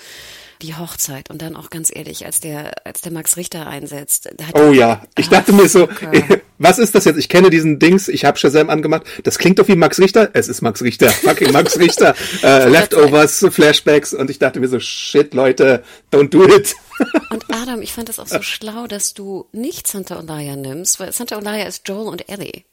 [0.62, 4.30] Die Hochzeit und dann auch ganz ehrlich, als der, als der Max Richter einsetzt.
[4.53, 5.88] oh ja, ich dachte mir so,
[6.58, 7.18] was ist das jetzt?
[7.18, 8.95] Ich kenne diesen Dings, ich habe Shazam angemacht.
[9.24, 10.30] Das klingt doch wie Max Richter.
[10.34, 11.10] Es ist Max Richter.
[11.10, 12.16] Fucking Max Richter.
[12.43, 14.14] äh, Leftovers, Flashbacks.
[14.14, 16.76] Und ich dachte mir so, shit, Leute, don't do it.
[17.30, 21.12] und Adam, ich fand das auch so schlau, dass du nicht Santa Olaya nimmst, weil
[21.12, 22.64] Santa Olaya ist Joel und Ellie.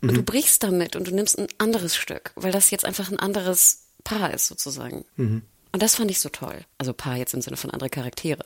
[0.00, 0.14] Und mhm.
[0.16, 3.84] du brichst damit und du nimmst ein anderes Stück, weil das jetzt einfach ein anderes
[4.04, 5.04] Paar ist sozusagen.
[5.16, 5.42] Mhm.
[5.72, 6.64] Und das fand ich so toll.
[6.76, 8.44] Also Paar jetzt im Sinne von andere Charaktere.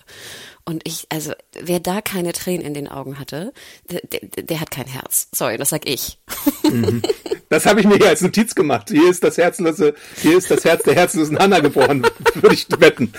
[0.65, 3.53] Und ich, also wer da keine Tränen in den Augen hatte,
[3.91, 5.29] der, der, der hat kein Herz.
[5.33, 6.19] Sorry, das sag ich.
[7.49, 8.91] Das habe ich mir hier als Notiz gemacht.
[8.91, 12.05] Hier ist das herzlose, hier ist das Herz der herzlosen Hanna geboren,
[12.35, 13.13] würde ich wetten.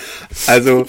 [0.47, 0.86] Also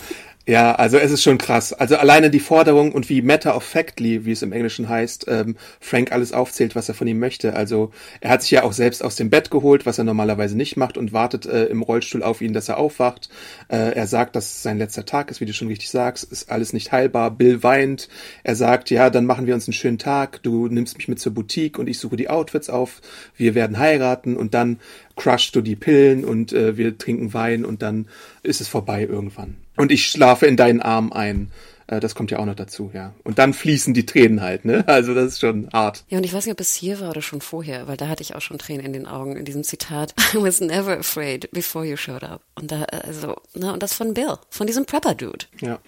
[0.48, 1.74] ja, also es ist schon krass.
[1.74, 5.56] Also alleine die Forderung und wie matter of factly, wie es im Englischen heißt, ähm,
[5.78, 7.52] Frank alles aufzählt, was er von ihm möchte.
[7.52, 7.90] Also
[8.22, 10.96] er hat sich ja auch selbst aus dem Bett geholt, was er normalerweise nicht macht
[10.96, 13.28] und wartet äh, im Rollstuhl auf ihn, dass er aufwacht.
[13.68, 16.50] Äh, er sagt, dass es sein letzter Tag ist, wie du schon richtig sagst, ist
[16.50, 17.30] alles nicht heilbar.
[17.30, 18.08] Bill weint.
[18.42, 20.42] Er sagt, ja, dann machen wir uns einen schönen Tag.
[20.42, 23.02] Du nimmst mich mit zur Boutique und ich suche die Outfits auf.
[23.36, 24.80] Wir werden heiraten und dann
[25.18, 28.06] crushst du die Pillen und äh, wir trinken Wein und dann
[28.42, 29.56] ist es vorbei irgendwann.
[29.76, 31.50] Und ich schlafe in deinen Arm ein.
[31.88, 33.12] Äh, das kommt ja auch noch dazu, ja.
[33.24, 34.84] Und dann fließen die Tränen halt, ne?
[34.86, 36.04] Also das ist schon hart.
[36.08, 38.22] Ja, und ich weiß nicht, ob es hier war oder schon vorher, weil da hatte
[38.22, 40.14] ich auch schon Tränen in den Augen in diesem Zitat.
[40.34, 42.42] I was never afraid before you showed up.
[42.54, 45.46] Und da, also, ne, und das von Bill, von diesem Prepper-Dude.
[45.60, 45.80] Ja.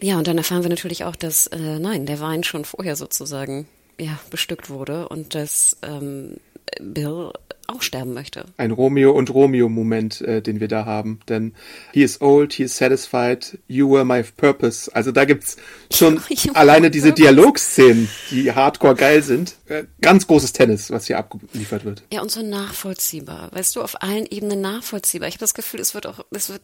[0.00, 3.66] Ja, und dann erfahren wir natürlich auch, dass, äh, nein, der Wein schon vorher sozusagen,
[3.98, 6.36] ja, bestückt wurde und dass ähm,
[6.80, 7.32] Bill
[7.68, 8.46] auch sterben möchte.
[8.56, 11.20] Ein Romeo und Romeo-Moment, äh, den wir da haben.
[11.28, 11.54] Denn
[11.92, 14.90] he is old, he is satisfied, you were my purpose.
[14.94, 15.56] Also da gibt's
[15.92, 16.20] schon
[16.54, 19.56] alleine diese Dialogszenen, die hardcore geil sind.
[19.66, 22.02] Äh, ganz großes Tennis, was hier abgeliefert wird.
[22.12, 23.50] Ja, und so nachvollziehbar.
[23.52, 25.28] Weißt du, auf allen Ebenen nachvollziehbar.
[25.28, 26.62] Ich habe das Gefühl, es wird auch, es wird,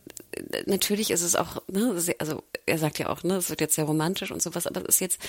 [0.66, 3.84] natürlich ist es auch, ne, also er sagt ja auch, ne, es wird jetzt sehr
[3.84, 5.20] romantisch und sowas, aber es ist jetzt,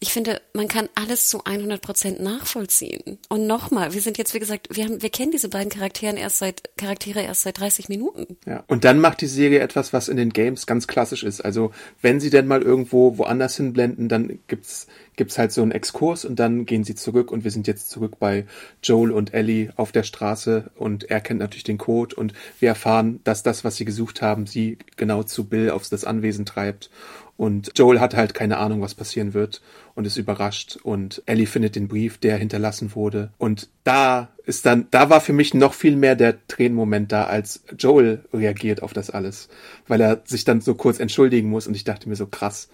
[0.00, 3.18] ich finde, man kann alles zu 100 Prozent nachvollziehen.
[3.28, 6.38] Und nochmal, wir sind jetzt, wie gesagt, wir haben, wir kennen diese beiden Charakteren erst
[6.38, 8.38] seit, Charaktere erst seit 30 Minuten.
[8.46, 8.64] Ja.
[8.68, 11.42] Und dann macht die Serie etwas, was in den Games ganz klassisch ist.
[11.42, 14.86] Also, wenn sie denn mal irgendwo woanders hinblenden, dann gibt's,
[15.20, 18.18] gibt's halt so einen Exkurs und dann gehen sie zurück und wir sind jetzt zurück
[18.18, 18.46] bei
[18.82, 23.20] Joel und Ellie auf der Straße und er kennt natürlich den Code und wir erfahren,
[23.24, 26.88] dass das, was sie gesucht haben, sie genau zu Bill aufs das Anwesen treibt
[27.36, 29.62] und Joel hat halt keine Ahnung, was passieren wird
[29.94, 30.78] und ist überrascht.
[30.82, 33.30] Und Ellie findet den Brief, der hinterlassen wurde.
[33.38, 37.64] Und da ist dann, da war für mich noch viel mehr der Tränenmoment da, als
[37.78, 39.48] Joel reagiert auf das alles.
[39.88, 42.68] Weil er sich dann so kurz entschuldigen muss und ich dachte mir so krass.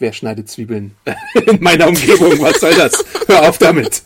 [0.00, 0.96] Wer schneidet Zwiebeln
[1.46, 2.40] in meiner Umgebung?
[2.40, 3.04] Was soll das?
[3.28, 4.02] Hör auf damit.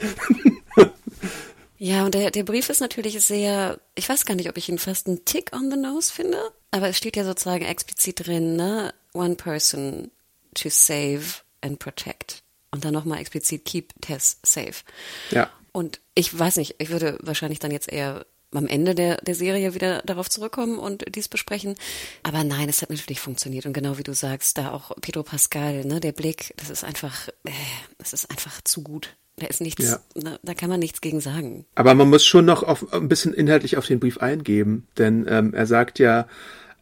[1.78, 4.78] Ja, und der, der Brief ist natürlich sehr, ich weiß gar nicht, ob ich ihn
[4.78, 6.38] fast einen Tick on the nose finde,
[6.70, 8.94] aber es steht ja sozusagen explizit drin, ne?
[9.12, 10.10] One person
[10.54, 12.42] to save and protect.
[12.70, 14.82] Und dann nochmal explizit keep Tess safe.
[15.30, 15.50] Ja.
[15.72, 18.24] Und ich weiß nicht, ich würde wahrscheinlich dann jetzt eher
[18.54, 21.74] am Ende der, der Serie wieder darauf zurückkommen und dies besprechen.
[22.22, 23.66] Aber nein, es hat natürlich funktioniert.
[23.66, 27.28] Und genau wie du sagst, da auch Pedro Pascal, ne, der Blick, das ist einfach,
[27.44, 27.50] äh,
[27.98, 29.16] das ist einfach zu gut.
[29.36, 29.98] Da ist nichts, ja.
[30.14, 31.66] da, da, kann man nichts gegen sagen.
[31.74, 35.54] Aber man muss schon noch auf, ein bisschen inhaltlich auf den Brief eingeben, denn ähm,
[35.54, 36.28] er sagt ja,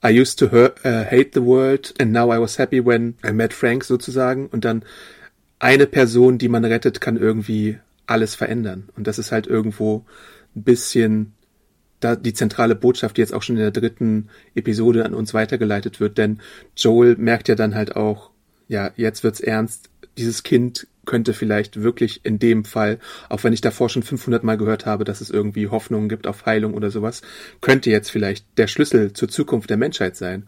[0.05, 3.55] I used to uh, hate the world and now I was happy when I met
[3.55, 4.85] Frank sozusagen und dann
[5.61, 10.05] eine Person, die man rettet, kann irgendwie alles verändern und das ist halt irgendwo
[10.55, 11.33] ein bisschen
[12.05, 16.01] da die zentrale Botschaft, die jetzt auch schon in der dritten Episode an uns weitergeleitet
[16.01, 16.41] wird, denn
[16.77, 18.31] Joel merkt ja dann halt auch,
[18.69, 22.99] ja, jetzt wird's ernst, dieses Kind könnte vielleicht wirklich in dem Fall,
[23.29, 26.47] auch wenn ich davor schon 500 Mal gehört habe, dass es irgendwie Hoffnungen gibt auf
[26.47, 27.23] Heilung oder sowas,
[27.61, 30.47] könnte jetzt vielleicht der Schlüssel zur Zukunft der Menschheit sein.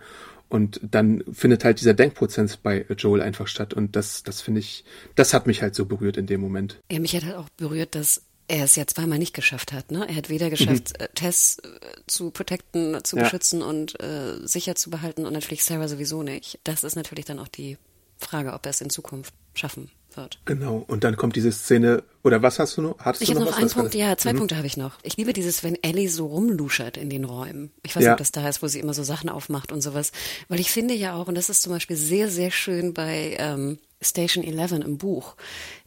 [0.49, 3.75] Und dann findet halt dieser Denkprozess bei Joel einfach statt.
[3.75, 4.85] Und das, das finde ich,
[5.17, 6.81] das hat mich halt so berührt in dem Moment.
[6.93, 9.91] Ja, mich hat halt auch berührt, dass er es ja zweimal nicht geschafft hat.
[9.91, 10.07] Ne?
[10.09, 11.05] Er hat weder geschafft, mhm.
[11.05, 11.69] Äh, Tess äh,
[12.07, 13.23] zu protecten, zu ja.
[13.23, 16.61] beschützen und äh, sicher zu behalten und natürlich Sarah sowieso nicht.
[16.65, 17.79] Das ist natürlich dann auch die
[18.19, 20.39] Frage, ob er es in Zukunft schaffen wird.
[20.45, 20.85] Genau.
[20.87, 22.99] Und dann kommt diese Szene, oder was hast du noch?
[22.99, 24.39] Hattest ich habe noch, noch einen Punkt, ja, zwei mhm.
[24.39, 24.99] Punkte habe ich noch.
[25.03, 27.73] Ich liebe dieses, wenn Ellie so rumluschert in den Räumen.
[27.83, 30.13] Ich weiß nicht, ob das da ist, wo sie immer so Sachen aufmacht und sowas.
[30.49, 33.79] Weil ich finde ja auch, und das ist zum Beispiel sehr, sehr schön bei ähm,
[34.01, 35.37] Station 11 im Buch,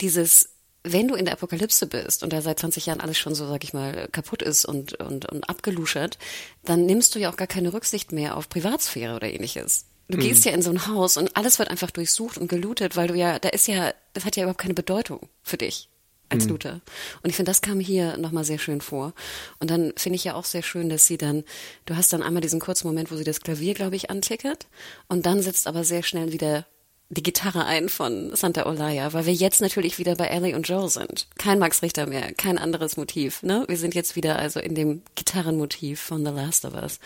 [0.02, 0.50] dieses
[0.94, 3.64] wenn du in der Apokalypse bist und da seit 20 Jahren alles schon so, sag
[3.64, 6.18] ich mal, kaputt ist und, und, und abgeluschert,
[6.64, 9.86] dann nimmst du ja auch gar keine Rücksicht mehr auf Privatsphäre oder ähnliches.
[10.10, 10.50] Du gehst mhm.
[10.50, 13.40] ja in so ein Haus und alles wird einfach durchsucht und gelootet, weil du ja,
[13.40, 15.90] da ist ja, das hat ja überhaupt keine Bedeutung für dich
[16.30, 16.52] als mhm.
[16.52, 16.82] Looter.
[17.24, 19.14] Und ich finde, das kam hier nochmal sehr schön vor.
[19.60, 21.44] Und dann finde ich ja auch sehr schön, dass sie dann,
[21.86, 24.68] du hast dann einmal diesen kurzen Moment, wo sie das Klavier, glaube ich, antickert
[25.08, 26.66] und dann setzt aber sehr schnell wieder
[27.10, 30.90] die Gitarre ein von Santa Olaya, weil wir jetzt natürlich wieder bei Ellie und Joel
[30.90, 31.28] sind.
[31.38, 33.44] Kein Max Richter mehr, kein anderes Motiv.
[33.44, 33.64] Ne?
[33.70, 37.00] Wir sind jetzt wieder also in dem Gitarrenmotiv von The Last of Us.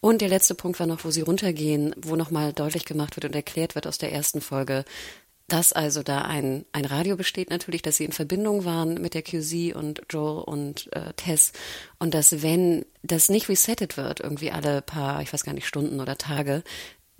[0.00, 3.34] Und der letzte Punkt war noch, wo sie runtergehen, wo nochmal deutlich gemacht wird und
[3.34, 4.84] erklärt wird aus der ersten Folge,
[5.48, 9.22] dass also da ein, ein Radio besteht natürlich, dass sie in Verbindung waren mit der
[9.22, 11.52] QZ und Joel und äh, Tess
[11.98, 16.00] und dass wenn das nicht resettet wird, irgendwie alle paar, ich weiß gar nicht, Stunden
[16.00, 16.62] oder Tage,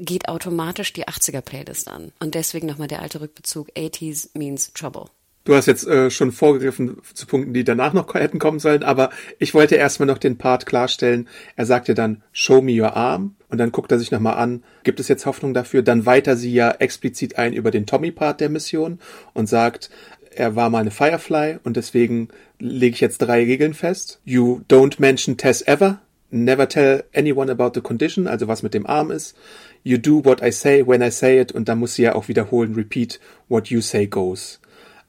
[0.00, 2.12] geht automatisch die 80er-Playlist an.
[2.18, 5.06] Und deswegen nochmal der alte Rückbezug, 80s means trouble.
[5.44, 9.08] Du hast jetzt äh, schon vorgegriffen zu Punkten, die danach noch hätten kommen sollen, aber
[9.38, 11.28] ich wollte erstmal noch den Part klarstellen.
[11.56, 13.36] Er sagte dann, show me your arm.
[13.48, 15.82] Und dann guckt er sich nochmal an, gibt es jetzt Hoffnung dafür?
[15.82, 19.00] Dann weiter sie ja explizit ein über den Tommy-Part der Mission
[19.32, 19.90] und sagt,
[20.30, 22.28] er war mal eine Firefly und deswegen
[22.58, 24.20] lege ich jetzt drei Regeln fest.
[24.24, 26.00] You don't mention Tess ever.
[26.30, 29.34] Never tell anyone about the condition, also was mit dem Arm ist
[29.82, 32.28] you do what I say when I say it und dann muss sie ja auch
[32.28, 34.60] wiederholen, repeat what you say goes.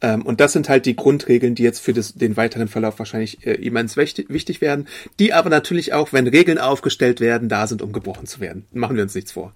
[0.02, 3.46] Ähm, und das sind halt die Grundregeln, die jetzt für das, den weiteren Verlauf wahrscheinlich
[3.46, 4.88] äh, immens wichtig, wichtig werden,
[5.20, 8.66] die aber natürlich auch, wenn Regeln aufgestellt werden, da sind, um gebrochen zu werden.
[8.74, 9.54] Machen wir uns nichts vor.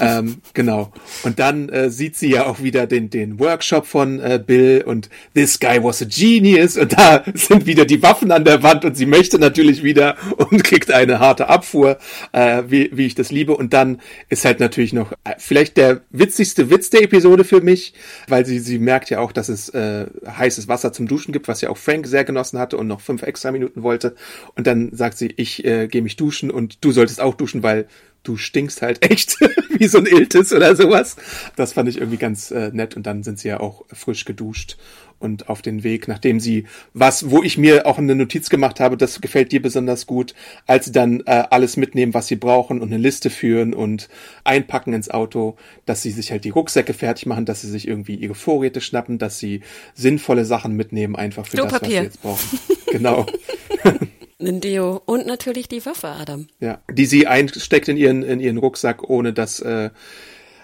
[0.00, 0.92] ähm, genau.
[1.22, 5.10] Und dann äh, sieht sie ja auch wieder den, den Workshop von äh, Bill und
[5.34, 8.96] This guy was a genius und da sind wieder die Waffen an der Wand und
[8.96, 11.98] sie möchte natürlich wieder und kriegt eine harte Abfuhr,
[12.32, 13.56] äh, wie, wie ich das liebe.
[13.56, 17.92] Und dann ist halt natürlich noch äh, vielleicht der witzigste Witz der Episode für mich,
[18.28, 21.60] weil sie, sie merkt ja auch, dass es äh, heißes Wasser zum Duschen gibt, was
[21.60, 24.14] ja auch Frank sehr genossen hatte und noch fünf extra Minuten wollte.
[24.56, 27.86] Und dann sagt sie, ich äh, gehe mich duschen und du solltest auch duschen, weil
[28.22, 29.36] du stinkst halt echt
[29.78, 31.16] wie so ein Iltis oder sowas.
[31.56, 34.76] Das fand ich irgendwie ganz äh, nett und dann sind sie ja auch frisch geduscht
[35.24, 38.96] und auf den Weg, nachdem sie was, wo ich mir auch eine Notiz gemacht habe,
[38.96, 40.34] das gefällt dir besonders gut,
[40.66, 44.08] als sie dann äh, alles mitnehmen, was sie brauchen und eine Liste führen und
[44.44, 45.56] einpacken ins Auto,
[45.86, 49.18] dass sie sich halt die Rucksäcke fertig machen, dass sie sich irgendwie ihre Vorräte schnappen,
[49.18, 49.62] dass sie
[49.94, 52.04] sinnvolle Sachen mitnehmen, einfach für Klopapier.
[52.04, 52.92] das, was sie jetzt brauchen.
[52.92, 53.26] genau.
[54.40, 56.48] Ein Deo und natürlich die Waffe, Adam.
[56.60, 59.90] Ja, die sie einsteckt in ihren, in ihren Rucksack, ohne dass äh,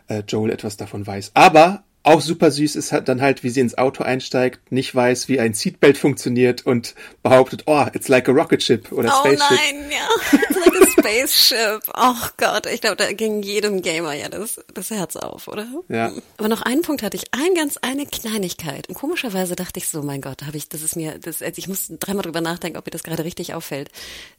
[0.09, 1.31] äh, Joel etwas davon weiß.
[1.35, 5.29] Aber auch super süß ist halt dann halt, wie sie ins Auto einsteigt, nicht weiß,
[5.29, 9.51] wie ein Seatbelt funktioniert und behauptet, oh, it's like a rocket ship oder oh spaceship.
[9.51, 11.83] Oh nein, ja, it's like a spaceship.
[11.95, 15.67] Oh Gott, ich glaube, da ging jedem Gamer ja das, das Herz auf, oder?
[15.89, 16.13] Ja.
[16.39, 18.89] Aber noch einen Punkt hatte ich, ein ganz eine Kleinigkeit.
[18.89, 21.93] Und komischerweise dachte ich so, mein Gott, habe ich, das ist mir, das, ich muss
[22.01, 23.91] dreimal drüber nachdenken, ob mir das gerade richtig auffällt.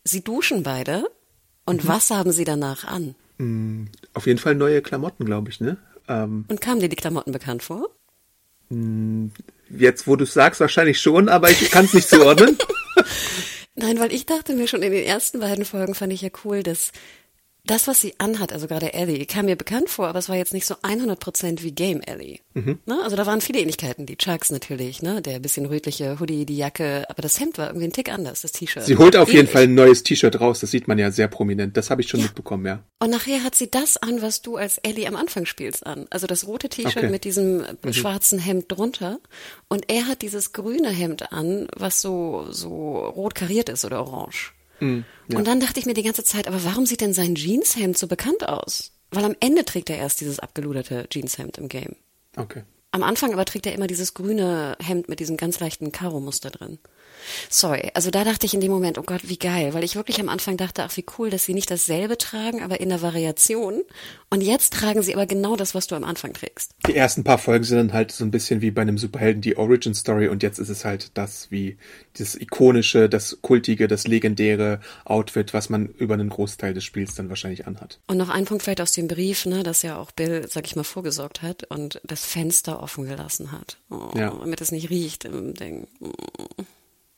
[0.03, 1.12] Sie duschen beide
[1.66, 1.88] und mhm.
[1.88, 3.14] was haben sie danach an?
[3.38, 3.86] Mm,
[4.16, 5.78] auf jeden Fall neue Klamotten, glaube ich, ne?
[6.12, 7.89] Ähm, Und kamen dir die Klamotten bekannt vor?
[8.70, 9.32] Hm,
[9.70, 12.57] jetzt, wo du es sagst, wahrscheinlich schon, aber ich kann es nicht zuordnen.
[13.76, 16.62] Nein, weil ich dachte mir schon in den ersten beiden Folgen fand ich ja cool,
[16.62, 16.91] dass
[17.66, 20.53] das, was sie anhat, also gerade Ellie, kam mir bekannt vor, aber es war jetzt
[20.53, 22.39] nicht so 100% wie Game Ellie.
[22.55, 22.80] Mhm.
[22.88, 22.99] Ne?
[23.03, 24.07] Also da waren viele Ähnlichkeiten.
[24.07, 25.22] Die Chucks natürlich, ne?
[25.22, 28.51] der bisschen rötliche Hoodie, die Jacke, aber das Hemd war irgendwie ein Tick anders, das
[28.51, 28.84] T-Shirt.
[28.84, 29.51] Sie holt auf jeden Ähnlich.
[29.51, 31.78] Fall ein neues T-Shirt raus, das sieht man ja sehr prominent.
[31.78, 32.84] Das habe ich schon mitbekommen, ja.
[32.99, 36.07] Und nachher hat sie das an, was du als Ellie am Anfang spielst an.
[36.09, 37.09] Also das rote T-Shirt Okay.
[37.09, 39.20] mit diesem äh, schwarzen Hemd drunter.
[39.70, 44.53] Und er hat dieses grüne Hemd an, was so, so rot kariert ist oder orange.
[45.38, 48.08] Und dann dachte ich mir die ganze Zeit, aber warum sieht denn sein Jeanshemd so
[48.08, 48.92] bekannt aus?
[49.12, 51.96] Weil am Ende trägt er erst dieses abgeluderte Jeanshemd im Game.
[52.36, 52.64] Okay.
[52.92, 56.80] Am Anfang aber trägt er immer dieses grüne Hemd mit diesem ganz leichten Karo-Muster drin.
[57.49, 60.19] Sorry, also da dachte ich in dem Moment, oh Gott, wie geil, weil ich wirklich
[60.19, 63.82] am Anfang dachte, ach wie cool, dass sie nicht dasselbe tragen, aber in der Variation.
[64.30, 66.72] Und jetzt tragen sie aber genau das, was du am Anfang trägst.
[66.88, 69.57] Die ersten paar Folgen sind dann halt so ein bisschen wie bei einem Superhelden die
[69.57, 71.78] Origin Story und jetzt ist es halt das wie
[72.17, 77.30] das ikonische, das kultige, das legendäre Outfit, was man über einen Großteil des Spiels dann
[77.30, 77.99] wahrscheinlich anhat.
[78.07, 80.76] Und noch ein Punkt vielleicht aus dem Brief, ne, dass ja auch Bill, sag ich
[80.76, 83.78] mal, vorgesorgt hat und das Fenster offen gelassen hat.
[83.89, 84.32] Oh, Ja.
[84.32, 85.88] Damit es nicht riecht im Ding.
[85.99, 86.07] Mm,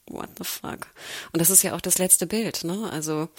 [0.09, 0.87] What the fuck?
[1.31, 2.89] Und das ist ja auch das letzte Bild, ne?
[2.91, 3.29] Also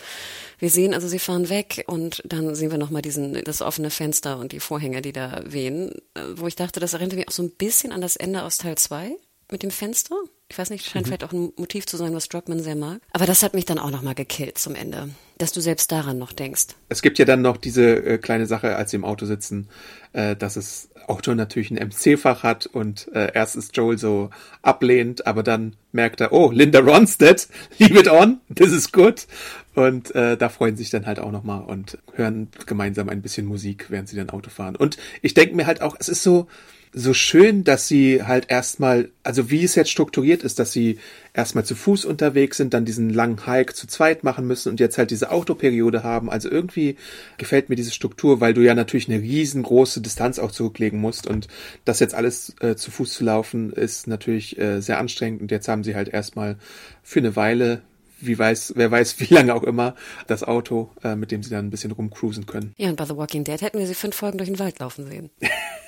[0.59, 4.39] wir sehen, also sie fahren weg und dann sehen wir nochmal diesen, das offene Fenster
[4.39, 7.43] und die Vorhänge, die da wehen, äh, wo ich dachte, das erinnert mich auch so
[7.43, 9.15] ein bisschen an das Ende aus Teil 2
[9.51, 10.17] mit dem Fenster.
[10.49, 13.01] Ich weiß nicht, scheint vielleicht auch ein Motiv zu sein, was Druckmann sehr mag.
[13.13, 15.09] Aber das hat mich dann auch nochmal gekillt zum Ende.
[15.39, 16.67] Dass du selbst daran noch denkst.
[16.89, 19.69] Es gibt ja dann noch diese äh, kleine Sache, als sie im Auto sitzen,
[20.13, 24.31] äh, dass das Auto natürlich ein MC-Fach hat und äh, erst ist Joel so
[24.63, 29.27] ablehnt, aber dann merkt er, oh, Linda Ronstadt, leave it on, this is good.
[29.75, 33.87] Und äh, da freuen sich dann halt auch nochmal und hören gemeinsam ein bisschen Musik,
[33.89, 34.77] während sie dann Auto fahren.
[34.77, 36.47] Und ich denke mir halt auch, es ist so,
[36.95, 40.99] so schön, dass sie halt erstmal, also wie es jetzt strukturiert ist, dass sie
[41.33, 44.97] erstmal zu Fuß unterwegs sind, dann diesen langen Hike zu zweit machen müssen und jetzt
[44.97, 46.31] halt diese Autoperiode haben.
[46.31, 46.97] Also irgendwie
[47.37, 51.49] gefällt mir diese Struktur, weil du ja natürlich eine riesengroße Distanz auch zurücklegen musst und
[51.85, 55.67] das jetzt alles äh, zu Fuß zu laufen ist natürlich äh, sehr anstrengend und jetzt
[55.67, 56.57] haben sie halt erstmal
[57.03, 57.83] für eine Weile
[58.21, 59.95] wie weiß, wer weiß, wie lange auch immer,
[60.29, 62.73] das Auto, äh, mit dem sie dann ein bisschen rumcruisen können.
[62.79, 65.07] Ja, und bei The Walking Dead hätten wir sie fünf Folgen durch den Wald laufen
[65.07, 65.31] sehen.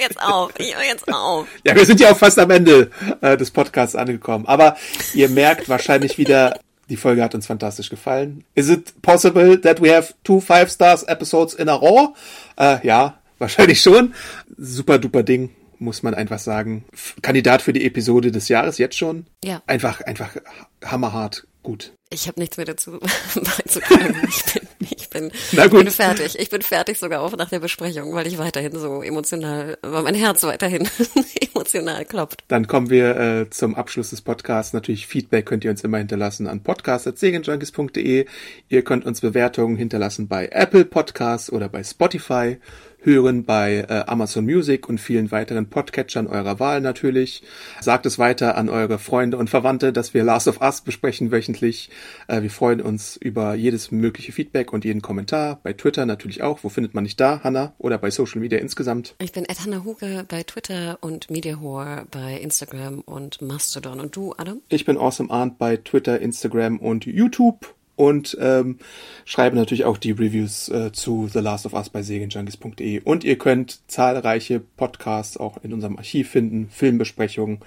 [0.00, 0.52] Höre jetzt auf.
[0.56, 1.46] Ich höre jetzt auf.
[1.64, 2.90] Ja, wir sind ja auch fast am Ende
[3.20, 4.46] äh, des Podcasts angekommen.
[4.46, 4.76] Aber
[5.12, 8.44] ihr merkt wahrscheinlich wieder, die Folge hat uns fantastisch gefallen.
[8.54, 12.16] Is it possible that we have two five stars episodes in a row?
[12.56, 14.14] Äh, ja, wahrscheinlich schon.
[14.56, 15.50] Super duper Ding,
[15.80, 16.84] muss man einfach sagen.
[17.22, 19.26] Kandidat für die Episode des Jahres jetzt schon.
[19.42, 19.62] Ja.
[19.66, 20.36] Einfach, einfach
[20.84, 21.92] hammerhart gut.
[22.12, 22.98] Ich habe nichts mehr dazu
[23.34, 24.16] beizutragen.
[24.28, 26.38] Ich bin, ich bin, ich bin fertig.
[26.38, 30.14] Ich bin fertig sogar auch nach der Besprechung, weil ich weiterhin so emotional, weil mein
[30.14, 30.88] Herz weiterhin
[31.54, 32.42] emotional klopft.
[32.48, 34.72] Dann kommen wir äh, zum Abschluss des Podcasts.
[34.72, 38.26] Natürlich Feedback könnt ihr uns immer hinterlassen an podcast.segenjunkies.de.
[38.68, 42.58] Ihr könnt uns Bewertungen hinterlassen bei Apple Podcasts oder bei Spotify,
[43.02, 47.42] hören bei äh, Amazon Music und vielen weiteren Podcatchern eurer Wahl natürlich.
[47.80, 51.90] Sagt es weiter an eure Freunde und Verwandte, dass wir Last of Us besprechen wöchentlich.
[52.28, 55.60] Äh, wir freuen uns über jedes mögliche Feedback und jeden Kommentar.
[55.62, 56.60] Bei Twitter natürlich auch.
[56.62, 57.74] Wo findet man dich da, Hanna?
[57.78, 59.14] Oder bei Social Media insgesamt?
[59.18, 64.00] Ich bin Ed Hannah Huge bei Twitter und Mediahore bei Instagram und Mastodon.
[64.00, 64.60] Und du, Adam?
[64.68, 68.78] Ich bin Awesome Arndt bei Twitter, Instagram und YouTube und ähm,
[69.26, 73.02] schreibe natürlich auch die Reviews äh, zu The Last of Us bei segenjunkies.de.
[73.04, 77.58] Und ihr könnt zahlreiche Podcasts auch in unserem Archiv finden, Filmbesprechungen,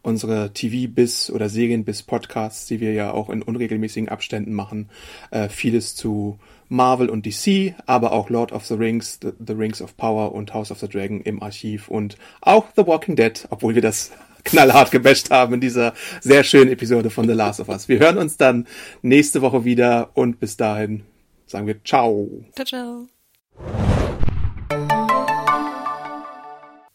[0.00, 4.88] unsere TV-Bis oder Serien-Bis-Podcasts, die wir ja auch in unregelmäßigen Abständen machen.
[5.30, 6.38] Äh, vieles zu
[6.70, 10.54] Marvel und DC, aber auch Lord of the Rings, The, the Rings of Power und
[10.54, 14.10] House of the Dragon im Archiv und auch The Walking Dead, obwohl wir das
[14.44, 17.88] knallhart gebasht haben in dieser sehr schönen Episode von The Last of Us.
[17.88, 18.66] Wir hören uns dann
[19.02, 21.02] nächste Woche wieder und bis dahin
[21.46, 22.28] sagen wir ciao.
[22.54, 23.06] Ciao, ciao.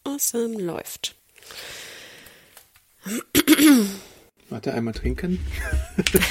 [0.03, 1.15] Awesome läuft.
[4.49, 5.39] Warte, einmal trinken.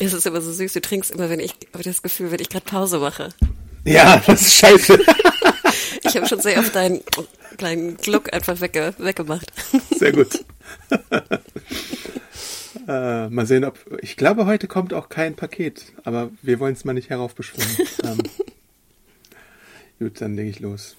[0.00, 2.48] Es ist immer so süß, du trinkst immer, wenn ich, habe das Gefühl, wenn ich
[2.48, 3.28] gerade Pause mache.
[3.84, 4.98] Ja, das ist scheiße.
[6.02, 7.00] Ich habe schon sehr oft deinen
[7.56, 9.52] kleinen Gluck einfach wegge weggemacht.
[9.90, 10.44] Sehr gut.
[12.88, 13.78] äh, mal sehen, ob.
[14.00, 17.88] Ich glaube, heute kommt auch kein Paket, aber wir wollen es mal nicht heraufbeschwören.
[18.04, 18.18] ähm,
[19.98, 20.96] gut, dann lege ich los.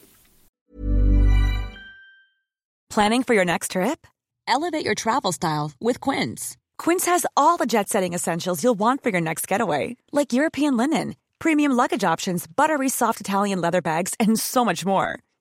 [2.89, 4.07] Planning for your next trip?
[4.47, 6.55] Elevate your travel style with Quince.
[6.77, 10.77] Quince has all the jet setting essentials you'll want for your next getaway, like European
[10.77, 15.19] linen, premium luggage options, buttery soft Italian leather bags, and so much more.